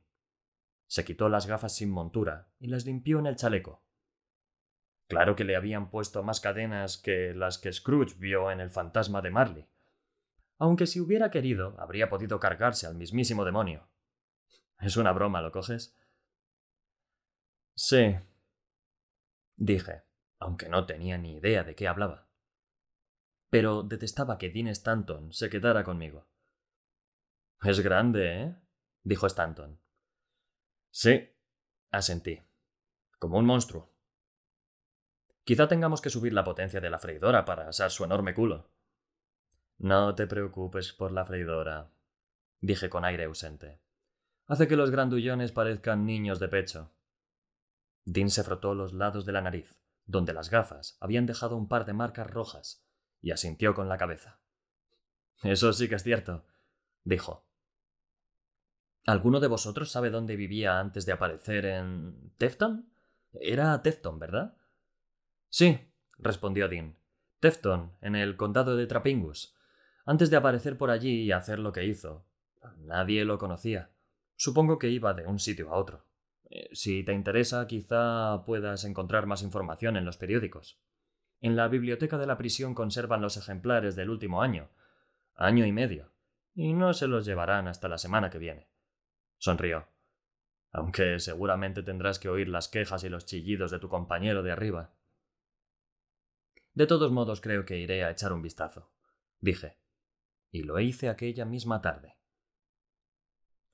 Se 0.88 1.04
quitó 1.04 1.28
las 1.28 1.48
gafas 1.48 1.76
sin 1.76 1.92
montura 1.92 2.48
y 2.60 2.68
las 2.68 2.86
limpió 2.86 3.20
en 3.20 3.26
el 3.26 3.36
chaleco. 3.36 3.85
Claro 5.08 5.36
que 5.36 5.44
le 5.44 5.56
habían 5.56 5.90
puesto 5.90 6.24
más 6.24 6.42
cadenas 6.42 6.98
que 6.98 7.34
las 7.34 7.58
que 7.60 7.72
Scrooge 7.72 8.16
vio 8.18 8.50
en 8.50 8.60
el 8.60 8.72
fantasma 8.72 9.22
de 9.22 9.30
Marley. 9.30 9.68
Aunque 10.58 10.88
si 10.88 11.00
hubiera 11.00 11.32
querido, 11.32 11.76
habría 11.80 12.10
podido 12.10 12.40
cargarse 12.40 12.88
al 12.88 12.96
mismísimo 12.96 13.46
demonio. 13.46 13.88
Es 14.80 14.98
una 14.98 15.12
broma, 15.12 15.42
¿lo 15.42 15.52
coges? 15.52 15.96
Sí, 17.76 18.16
dije, 19.58 20.04
aunque 20.40 20.70
no 20.70 20.86
tenía 20.86 21.18
ni 21.18 21.36
idea 21.36 21.64
de 21.64 21.76
qué 21.76 21.88
hablaba. 21.88 22.30
Pero 23.50 23.84
detestaba 23.84 24.38
que 24.38 24.50
Dean 24.50 24.68
Stanton 24.68 25.34
se 25.34 25.50
quedara 25.50 25.84
conmigo. 25.84 26.28
Es 27.62 27.80
grande, 27.82 28.42
¿eh? 28.42 28.56
dijo 29.04 29.28
Stanton. 29.28 29.80
Sí, 30.90 31.30
asentí. 31.92 32.42
Como 33.20 33.38
un 33.38 33.46
monstruo. 33.46 33.95
Quizá 35.46 35.68
tengamos 35.68 36.02
que 36.02 36.10
subir 36.10 36.34
la 36.34 36.44
potencia 36.44 36.82
de 36.82 36.90
la 36.90 36.98
freidora 36.98 37.46
para 37.46 37.70
asar 37.70 37.92
su 37.92 38.04
enorme 38.04 38.34
culo. 38.34 38.72
No 39.78 40.16
te 40.16 40.26
preocupes 40.26 40.92
por 40.92 41.12
la 41.12 41.24
freidora, 41.24 41.92
dije 42.62 42.90
con 42.90 43.06
aire 43.06 43.26
ausente. 43.26 43.80
Hace 44.48 44.68
que 44.68 44.76
los 44.76 44.90
grandullones 44.90 45.52
parezcan 45.52 46.06
niños 46.06 46.40
de 46.40 46.48
pecho. 46.48 46.92
Dean 48.06 48.32
se 48.32 48.44
frotó 48.44 48.74
los 48.74 48.94
lados 48.94 49.26
de 49.26 49.34
la 49.34 49.42
nariz, 49.42 49.78
donde 50.06 50.34
las 50.34 50.50
gafas 50.50 50.98
habían 51.00 51.28
dejado 51.28 51.56
un 51.56 51.68
par 51.68 51.86
de 51.86 51.94
marcas 51.94 52.28
rojas, 52.28 52.84
y 53.22 53.30
asintió 53.30 53.76
con 53.76 53.88
la 53.88 53.98
cabeza. 53.98 54.40
Eso 55.44 55.74
sí 55.74 55.88
que 55.88 55.96
es 55.96 56.04
cierto, 56.04 56.44
dijo. 57.04 57.46
¿Alguno 59.06 59.40
de 59.40 59.48
vosotros 59.48 59.92
sabe 59.92 60.10
dónde 60.10 60.36
vivía 60.36 60.80
antes 60.80 61.06
de 61.06 61.12
aparecer 61.12 61.66
en. 61.66 62.34
Tefton? 62.40 62.90
Era 63.34 63.80
Tefton, 63.84 64.18
¿verdad? 64.18 64.58
Sí, 65.56 65.80
respondió 66.18 66.68
Dean. 66.68 66.98
Tefton, 67.40 67.94
en 68.02 68.18
el 68.18 68.36
condado 68.36 68.76
de 68.76 68.88
Trapingus. 68.88 69.56
Antes 70.06 70.30
de 70.30 70.36
aparecer 70.36 70.78
por 70.78 70.90
allí 70.90 71.22
y 71.22 71.32
hacer 71.32 71.60
lo 71.60 71.72
que 71.72 71.86
hizo. 71.86 72.26
Nadie 72.80 73.24
lo 73.24 73.38
conocía. 73.38 73.90
Supongo 74.36 74.78
que 74.78 74.90
iba 74.90 75.14
de 75.14 75.26
un 75.26 75.40
sitio 75.40 75.72
a 75.72 75.78
otro. 75.78 76.04
Eh, 76.50 76.68
si 76.74 77.06
te 77.06 77.14
interesa, 77.14 77.68
quizá 77.68 78.44
puedas 78.46 78.84
encontrar 78.84 79.28
más 79.28 79.44
información 79.44 79.96
en 79.96 80.04
los 80.04 80.18
periódicos. 80.18 80.78
En 81.40 81.56
la 81.56 81.70
biblioteca 81.70 82.18
de 82.18 82.28
la 82.28 82.38
prisión 82.38 82.76
conservan 82.76 83.22
los 83.22 83.38
ejemplares 83.38 83.96
del 83.96 84.10
último 84.10 84.42
año, 84.42 84.68
año 85.36 85.66
y 85.66 85.72
medio, 85.72 86.12
y 86.54 86.74
no 86.74 86.94
se 86.94 87.08
los 87.08 87.26
llevarán 87.26 87.70
hasta 87.70 87.88
la 87.88 87.98
semana 87.98 88.30
que 88.30 88.40
viene. 88.40 88.68
Sonrió. 89.38 89.88
Aunque 90.74 91.18
seguramente 91.22 91.82
tendrás 91.82 92.20
que 92.20 92.28
oír 92.28 92.50
las 92.50 92.68
quejas 92.68 93.06
y 93.06 93.10
los 93.10 93.26
chillidos 93.26 93.72
de 93.72 93.80
tu 93.80 93.88
compañero 93.88 94.44
de 94.44 94.52
arriba. 94.52 94.92
De 96.76 96.88
todos 96.88 97.12
modos 97.12 97.40
creo 97.40 97.66
que 97.66 97.78
iré 97.78 98.04
a 98.04 98.12
echar 98.12 98.34
un 98.34 98.42
vistazo, 98.42 98.92
dije. 99.40 99.78
Y 100.52 100.64
lo 100.64 100.80
hice 100.80 101.10
aquella 101.10 101.46
misma 101.46 101.82
tarde. 101.82 102.18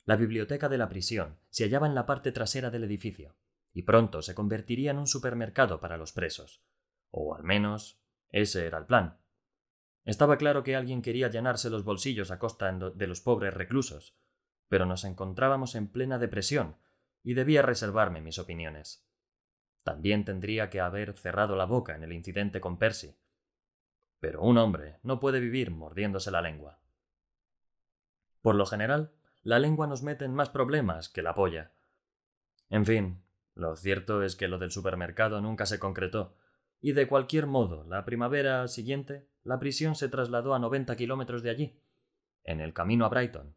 La 0.05 0.15
biblioteca 0.15 0.69
de 0.69 0.77
la 0.77 0.87
prisión 0.87 1.39
se 1.49 1.63
hallaba 1.63 1.87
en 1.87 1.95
la 1.95 2.05
parte 2.05 2.31
trasera 2.31 2.69
del 2.69 2.83
edificio, 2.83 3.35
y 3.73 3.83
pronto 3.83 4.21
se 4.21 4.35
convertiría 4.35 4.91
en 4.91 4.99
un 4.99 5.07
supermercado 5.07 5.79
para 5.79 5.97
los 5.97 6.13
presos. 6.13 6.63
O 7.09 7.35
al 7.35 7.43
menos, 7.43 7.99
ese 8.29 8.67
era 8.67 8.77
el 8.77 8.85
plan. 8.85 9.19
Estaba 10.05 10.37
claro 10.37 10.63
que 10.63 10.75
alguien 10.75 11.01
quería 11.01 11.27
llenarse 11.27 11.69
los 11.69 11.83
bolsillos 11.83 12.29
a 12.29 12.37
costa 12.37 12.71
de 12.71 13.07
los 13.07 13.21
pobres 13.21 13.53
reclusos, 13.53 14.15
pero 14.67 14.85
nos 14.85 15.05
encontrábamos 15.05 15.73
en 15.73 15.87
plena 15.87 16.19
depresión, 16.19 16.77
y 17.23 17.33
debía 17.33 17.61
reservarme 17.63 18.21
mis 18.21 18.37
opiniones. 18.37 19.07
También 19.83 20.25
tendría 20.25 20.69
que 20.69 20.79
haber 20.79 21.13
cerrado 21.13 21.55
la 21.55 21.65
boca 21.65 21.95
en 21.95 22.03
el 22.03 22.13
incidente 22.13 22.61
con 22.61 22.77
Percy. 22.77 23.15
Pero 24.19 24.41
un 24.41 24.57
hombre 24.57 24.99
no 25.03 25.19
puede 25.19 25.39
vivir 25.39 25.71
mordiéndose 25.71 26.29
la 26.29 26.41
lengua. 26.41 26.79
Por 28.41 28.55
lo 28.55 28.65
general, 28.65 29.11
la 29.43 29.59
lengua 29.59 29.87
nos 29.87 30.03
mete 30.03 30.25
en 30.25 30.33
más 30.33 30.49
problemas 30.49 31.09
que 31.09 31.23
la 31.23 31.33
polla. 31.33 31.71
En 32.69 32.85
fin, 32.85 33.23
lo 33.55 33.75
cierto 33.75 34.23
es 34.23 34.35
que 34.35 34.47
lo 34.47 34.59
del 34.59 34.71
supermercado 34.71 35.41
nunca 35.41 35.65
se 35.65 35.79
concretó, 35.79 36.35
y 36.79 36.93
de 36.93 37.07
cualquier 37.07 37.47
modo, 37.47 37.83
la 37.83 38.05
primavera 38.05 38.67
siguiente, 38.67 39.27
la 39.43 39.59
prisión 39.59 39.95
se 39.95 40.09
trasladó 40.09 40.53
a 40.53 40.59
90 40.59 40.95
kilómetros 40.95 41.43
de 41.43 41.49
allí, 41.49 41.81
en 42.43 42.59
el 42.59 42.73
camino 42.73 43.05
a 43.05 43.09
Brighton. 43.09 43.55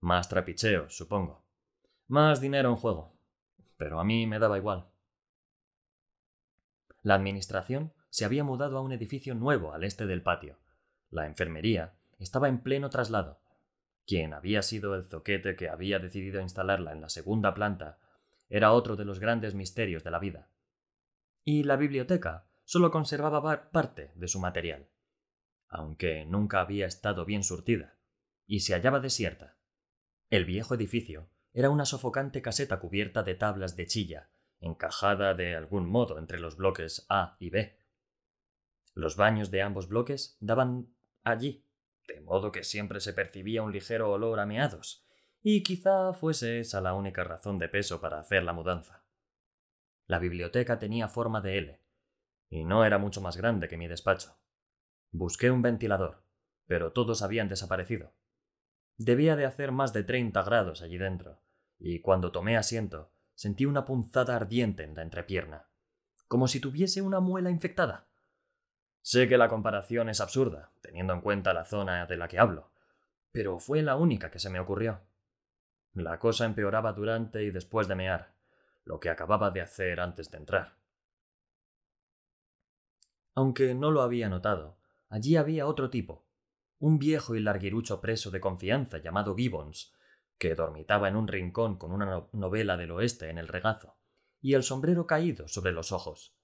Más 0.00 0.28
trapicheos, 0.28 0.96
supongo. 0.96 1.44
Más 2.08 2.40
dinero 2.40 2.70
en 2.70 2.76
juego. 2.76 3.16
Pero 3.76 4.00
a 4.00 4.04
mí 4.04 4.26
me 4.26 4.38
daba 4.38 4.58
igual. 4.58 4.91
La 7.02 7.14
administración 7.14 7.92
se 8.10 8.24
había 8.24 8.44
mudado 8.44 8.78
a 8.78 8.80
un 8.80 8.92
edificio 8.92 9.34
nuevo 9.34 9.74
al 9.74 9.84
este 9.84 10.06
del 10.06 10.22
patio. 10.22 10.58
La 11.10 11.26
enfermería 11.26 11.94
estaba 12.18 12.48
en 12.48 12.62
pleno 12.62 12.90
traslado. 12.90 13.40
Quien 14.06 14.32
había 14.32 14.62
sido 14.62 14.94
el 14.94 15.04
zoquete 15.04 15.56
que 15.56 15.68
había 15.68 15.98
decidido 15.98 16.40
instalarla 16.40 16.92
en 16.92 17.00
la 17.00 17.08
segunda 17.08 17.54
planta 17.54 17.98
era 18.48 18.72
otro 18.72 18.96
de 18.96 19.04
los 19.04 19.18
grandes 19.18 19.54
misterios 19.54 20.04
de 20.04 20.10
la 20.10 20.18
vida. 20.18 20.48
Y 21.44 21.64
la 21.64 21.76
biblioteca 21.76 22.46
solo 22.64 22.90
conservaba 22.90 23.70
parte 23.70 24.12
de 24.14 24.28
su 24.28 24.38
material, 24.38 24.88
aunque 25.68 26.24
nunca 26.26 26.60
había 26.60 26.86
estado 26.86 27.24
bien 27.24 27.42
surtida, 27.42 27.96
y 28.46 28.60
se 28.60 28.74
hallaba 28.74 29.00
desierta. 29.00 29.56
El 30.30 30.44
viejo 30.44 30.74
edificio 30.74 31.28
era 31.52 31.70
una 31.70 31.84
sofocante 31.84 32.42
caseta 32.42 32.78
cubierta 32.78 33.22
de 33.22 33.34
tablas 33.34 33.76
de 33.76 33.86
chilla, 33.86 34.30
encajada 34.62 35.34
de 35.34 35.54
algún 35.54 35.86
modo 35.86 36.18
entre 36.18 36.38
los 36.38 36.56
bloques 36.56 37.04
A 37.08 37.36
y 37.38 37.50
B. 37.50 37.78
Los 38.94 39.16
baños 39.16 39.50
de 39.50 39.60
ambos 39.60 39.88
bloques 39.88 40.36
daban 40.40 40.94
allí, 41.24 41.66
de 42.06 42.20
modo 42.20 42.52
que 42.52 42.64
siempre 42.64 43.00
se 43.00 43.12
percibía 43.12 43.62
un 43.62 43.72
ligero 43.72 44.10
olor 44.10 44.40
a 44.40 44.46
meados, 44.46 45.04
y 45.42 45.62
quizá 45.62 46.12
fuese 46.12 46.60
esa 46.60 46.80
la 46.80 46.94
única 46.94 47.24
razón 47.24 47.58
de 47.58 47.68
peso 47.68 48.00
para 48.00 48.20
hacer 48.20 48.44
la 48.44 48.52
mudanza. 48.52 49.04
La 50.06 50.18
biblioteca 50.18 50.78
tenía 50.78 51.08
forma 51.08 51.40
de 51.40 51.58
L, 51.58 51.80
y 52.48 52.64
no 52.64 52.84
era 52.84 52.98
mucho 52.98 53.20
más 53.20 53.36
grande 53.36 53.68
que 53.68 53.76
mi 53.76 53.88
despacho. 53.88 54.38
Busqué 55.10 55.50
un 55.50 55.62
ventilador, 55.62 56.22
pero 56.66 56.92
todos 56.92 57.22
habían 57.22 57.48
desaparecido. 57.48 58.14
Debía 58.96 59.36
de 59.36 59.46
hacer 59.46 59.72
más 59.72 59.92
de 59.92 60.04
treinta 60.04 60.42
grados 60.42 60.82
allí 60.82 60.98
dentro, 60.98 61.40
y 61.78 62.00
cuando 62.00 62.30
tomé 62.30 62.56
asiento 62.56 63.11
sentí 63.34 63.66
una 63.66 63.84
punzada 63.84 64.36
ardiente 64.36 64.82
en 64.82 64.94
la 64.94 65.02
entrepierna, 65.02 65.68
como 66.28 66.48
si 66.48 66.60
tuviese 66.60 67.02
una 67.02 67.20
muela 67.20 67.50
infectada. 67.50 68.08
Sé 69.02 69.28
que 69.28 69.36
la 69.36 69.48
comparación 69.48 70.08
es 70.08 70.20
absurda, 70.20 70.70
teniendo 70.80 71.12
en 71.12 71.20
cuenta 71.20 71.52
la 71.52 71.64
zona 71.64 72.06
de 72.06 72.16
la 72.16 72.28
que 72.28 72.38
hablo, 72.38 72.70
pero 73.32 73.58
fue 73.58 73.82
la 73.82 73.96
única 73.96 74.30
que 74.30 74.38
se 74.38 74.50
me 74.50 74.60
ocurrió. 74.60 75.00
La 75.94 76.18
cosa 76.18 76.44
empeoraba 76.44 76.92
durante 76.92 77.42
y 77.42 77.50
después 77.50 77.88
de 77.88 77.96
mear, 77.96 78.34
lo 78.84 79.00
que 79.00 79.10
acababa 79.10 79.50
de 79.50 79.60
hacer 79.60 80.00
antes 80.00 80.30
de 80.30 80.38
entrar. 80.38 80.76
Aunque 83.34 83.74
no 83.74 83.90
lo 83.90 84.02
había 84.02 84.28
notado, 84.28 84.78
allí 85.08 85.36
había 85.36 85.66
otro 85.66 85.90
tipo, 85.90 86.26
un 86.78 86.98
viejo 86.98 87.34
y 87.34 87.40
larguirucho 87.40 88.00
preso 88.00 88.30
de 88.30 88.40
confianza 88.40 88.98
llamado 88.98 89.34
Gibbons, 89.36 89.92
que 90.42 90.56
dormitaba 90.56 91.06
en 91.06 91.14
un 91.14 91.28
rincón 91.28 91.76
con 91.78 91.92
una 91.92 92.26
novela 92.32 92.76
del 92.76 92.90
oeste 92.90 93.30
en 93.30 93.38
el 93.38 93.46
regazo, 93.46 93.96
y 94.40 94.54
el 94.54 94.64
sombrero 94.64 95.06
caído 95.06 95.46
sobre 95.46 95.70
los 95.70 95.92
ojos. 95.92 96.36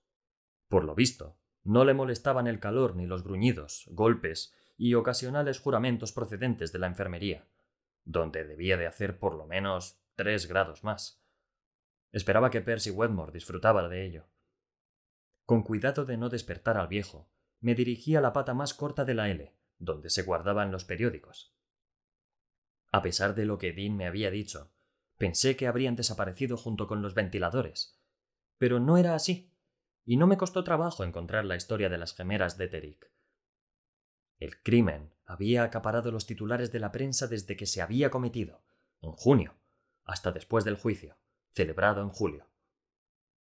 Por 0.68 0.84
lo 0.84 0.94
visto, 0.94 1.36
no 1.64 1.84
le 1.84 1.94
molestaban 1.94 2.46
el 2.46 2.60
calor 2.60 2.94
ni 2.94 3.06
los 3.06 3.24
gruñidos, 3.24 3.88
golpes 3.90 4.54
y 4.76 4.94
ocasionales 4.94 5.58
juramentos 5.58 6.12
procedentes 6.12 6.70
de 6.70 6.78
la 6.78 6.86
enfermería, 6.86 7.48
donde 8.04 8.44
debía 8.44 8.76
de 8.76 8.86
hacer 8.86 9.18
por 9.18 9.34
lo 9.34 9.48
menos 9.48 10.00
tres 10.14 10.46
grados 10.46 10.84
más. 10.84 11.20
Esperaba 12.12 12.50
que 12.50 12.60
Percy 12.60 12.92
Wedmore 12.92 13.32
disfrutaba 13.32 13.88
de 13.88 14.06
ello. 14.06 14.28
Con 15.44 15.64
cuidado 15.64 16.04
de 16.04 16.18
no 16.18 16.28
despertar 16.28 16.76
al 16.76 16.86
viejo, 16.86 17.28
me 17.58 17.74
dirigí 17.74 18.14
a 18.14 18.20
la 18.20 18.32
pata 18.32 18.54
más 18.54 18.74
corta 18.74 19.04
de 19.04 19.14
la 19.14 19.28
L, 19.28 19.56
donde 19.80 20.08
se 20.08 20.22
guardaban 20.22 20.70
los 20.70 20.84
periódicos. 20.84 21.57
A 22.90 23.02
pesar 23.02 23.34
de 23.34 23.44
lo 23.44 23.58
que 23.58 23.72
Dean 23.72 23.96
me 23.96 24.06
había 24.06 24.30
dicho, 24.30 24.72
pensé 25.18 25.56
que 25.56 25.66
habrían 25.66 25.96
desaparecido 25.96 26.56
junto 26.56 26.86
con 26.86 27.02
los 27.02 27.14
ventiladores. 27.14 28.00
Pero 28.56 28.80
no 28.80 28.96
era 28.96 29.14
así, 29.14 29.52
y 30.04 30.16
no 30.16 30.26
me 30.26 30.38
costó 30.38 30.64
trabajo 30.64 31.04
encontrar 31.04 31.44
la 31.44 31.56
historia 31.56 31.88
de 31.88 31.98
las 31.98 32.14
gemeras 32.14 32.56
de 32.56 32.68
Terick. 32.68 33.12
El 34.38 34.62
crimen 34.62 35.12
había 35.26 35.64
acaparado 35.64 36.10
los 36.12 36.26
titulares 36.26 36.72
de 36.72 36.80
la 36.80 36.92
prensa 36.92 37.26
desde 37.26 37.56
que 37.56 37.66
se 37.66 37.82
había 37.82 38.10
cometido, 38.10 38.62
en 39.02 39.12
junio, 39.12 39.54
hasta 40.04 40.32
después 40.32 40.64
del 40.64 40.76
juicio, 40.76 41.18
celebrado 41.50 42.00
en 42.00 42.08
julio. 42.08 42.46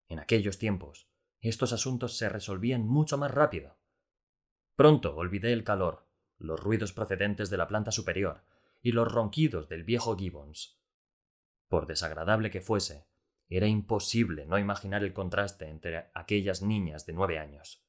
En 0.08 0.20
aquellos 0.20 0.58
tiempos, 0.58 1.08
estos 1.42 1.74
asuntos 1.74 2.18
se 2.18 2.30
resolvían 2.30 2.88
mucho 2.88 3.18
más 3.18 3.32
rápido. 3.32 3.78
Pronto 4.76 5.16
olvidé 5.16 5.54
el 5.54 5.64
calor, 5.64 6.08
los 6.40 6.60
ruidos 6.60 6.94
procedentes 6.94 7.50
de 7.50 7.58
la 7.58 7.68
planta 7.68 7.92
superior 7.92 8.42
y 8.86 8.92
los 8.92 9.12
ronquidos 9.12 9.68
del 9.68 9.84
viejo 9.84 10.16
Gibbons. 10.16 10.80
Por 11.70 11.88
desagradable 11.88 12.52
que 12.52 12.62
fuese, 12.62 13.08
era 13.50 13.66
imposible 13.66 14.46
no 14.46 14.60
imaginar 14.60 15.04
el 15.04 15.12
contraste 15.12 15.68
entre 15.70 16.12
aquellas 16.14 16.62
niñas 16.62 17.08
de 17.08 17.14
nueve 17.14 17.40
años, 17.40 17.84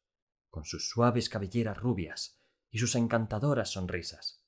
con 0.49 0.65
sus 0.65 0.89
suaves 0.89 1.29
cabelleras 1.29 1.77
rubias 1.77 2.41
y 2.71 2.79
sus 2.79 2.95
encantadoras 2.95 3.73
sonrisas, 3.73 4.43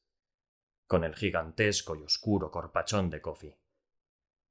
con 0.87 1.05
el 1.05 1.15
gigantesco 1.15 1.97
y 1.97 2.03
oscuro 2.03 2.51
corpachón 2.51 3.11
de 3.11 3.21
Coffee. 3.21 3.61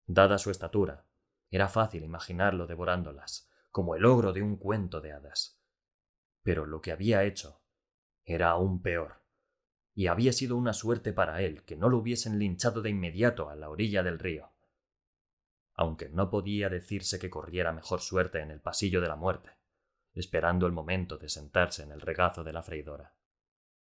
Dada 0.06 0.38
su 0.38 0.52
estatura, 0.52 1.08
era 1.50 1.68
fácil 1.68 2.04
imaginarlo 2.04 2.68
devorándolas, 2.68 3.50
como 3.72 3.95
el 3.95 4.06
ogro 4.06 4.34
de 4.34 4.43
un 4.43 4.58
cuento 4.58 5.02
de 5.02 5.14
hadas. 5.14 5.60
Pero 6.43 6.68
lo 6.68 6.80
que 6.80 6.91
había 6.91 7.24
hecho 7.24 7.64
era 8.24 8.52
aún 8.52 8.84
peor, 8.84 9.24
y 9.98 10.06
había 10.06 10.32
sido 10.32 10.58
una 10.58 10.74
suerte 10.74 11.12
para 11.12 11.41
él 11.41 11.64
que 11.64 11.76
no 11.76 11.89
lo 11.89 11.98
hubiesen 11.98 12.38
linchado 12.38 12.84
de 12.84 12.91
inmediato 12.91 13.50
a 13.50 13.56
la 13.56 13.68
orilla 13.68 14.04
del 14.04 14.20
río. 14.20 14.54
Aunque 15.74 16.08
no 16.10 16.30
podía 16.30 16.70
decirse 16.70 17.18
que 17.18 17.32
corriera 17.32 17.74
mejor 17.74 18.02
suerte 18.02 18.39
en 18.41 18.52
el 18.52 18.62
pasillo 18.62 19.02
de 19.02 19.08
la 19.08 19.16
muerte, 19.16 19.58
esperando 20.14 20.68
el 20.68 20.72
momento 20.72 21.18
de 21.18 21.30
sentarse 21.30 21.82
en 21.82 21.91
el 21.91 22.00
regazo 22.00 22.43
de 22.43 22.54
la 22.54 22.62
freidora. 22.62 23.16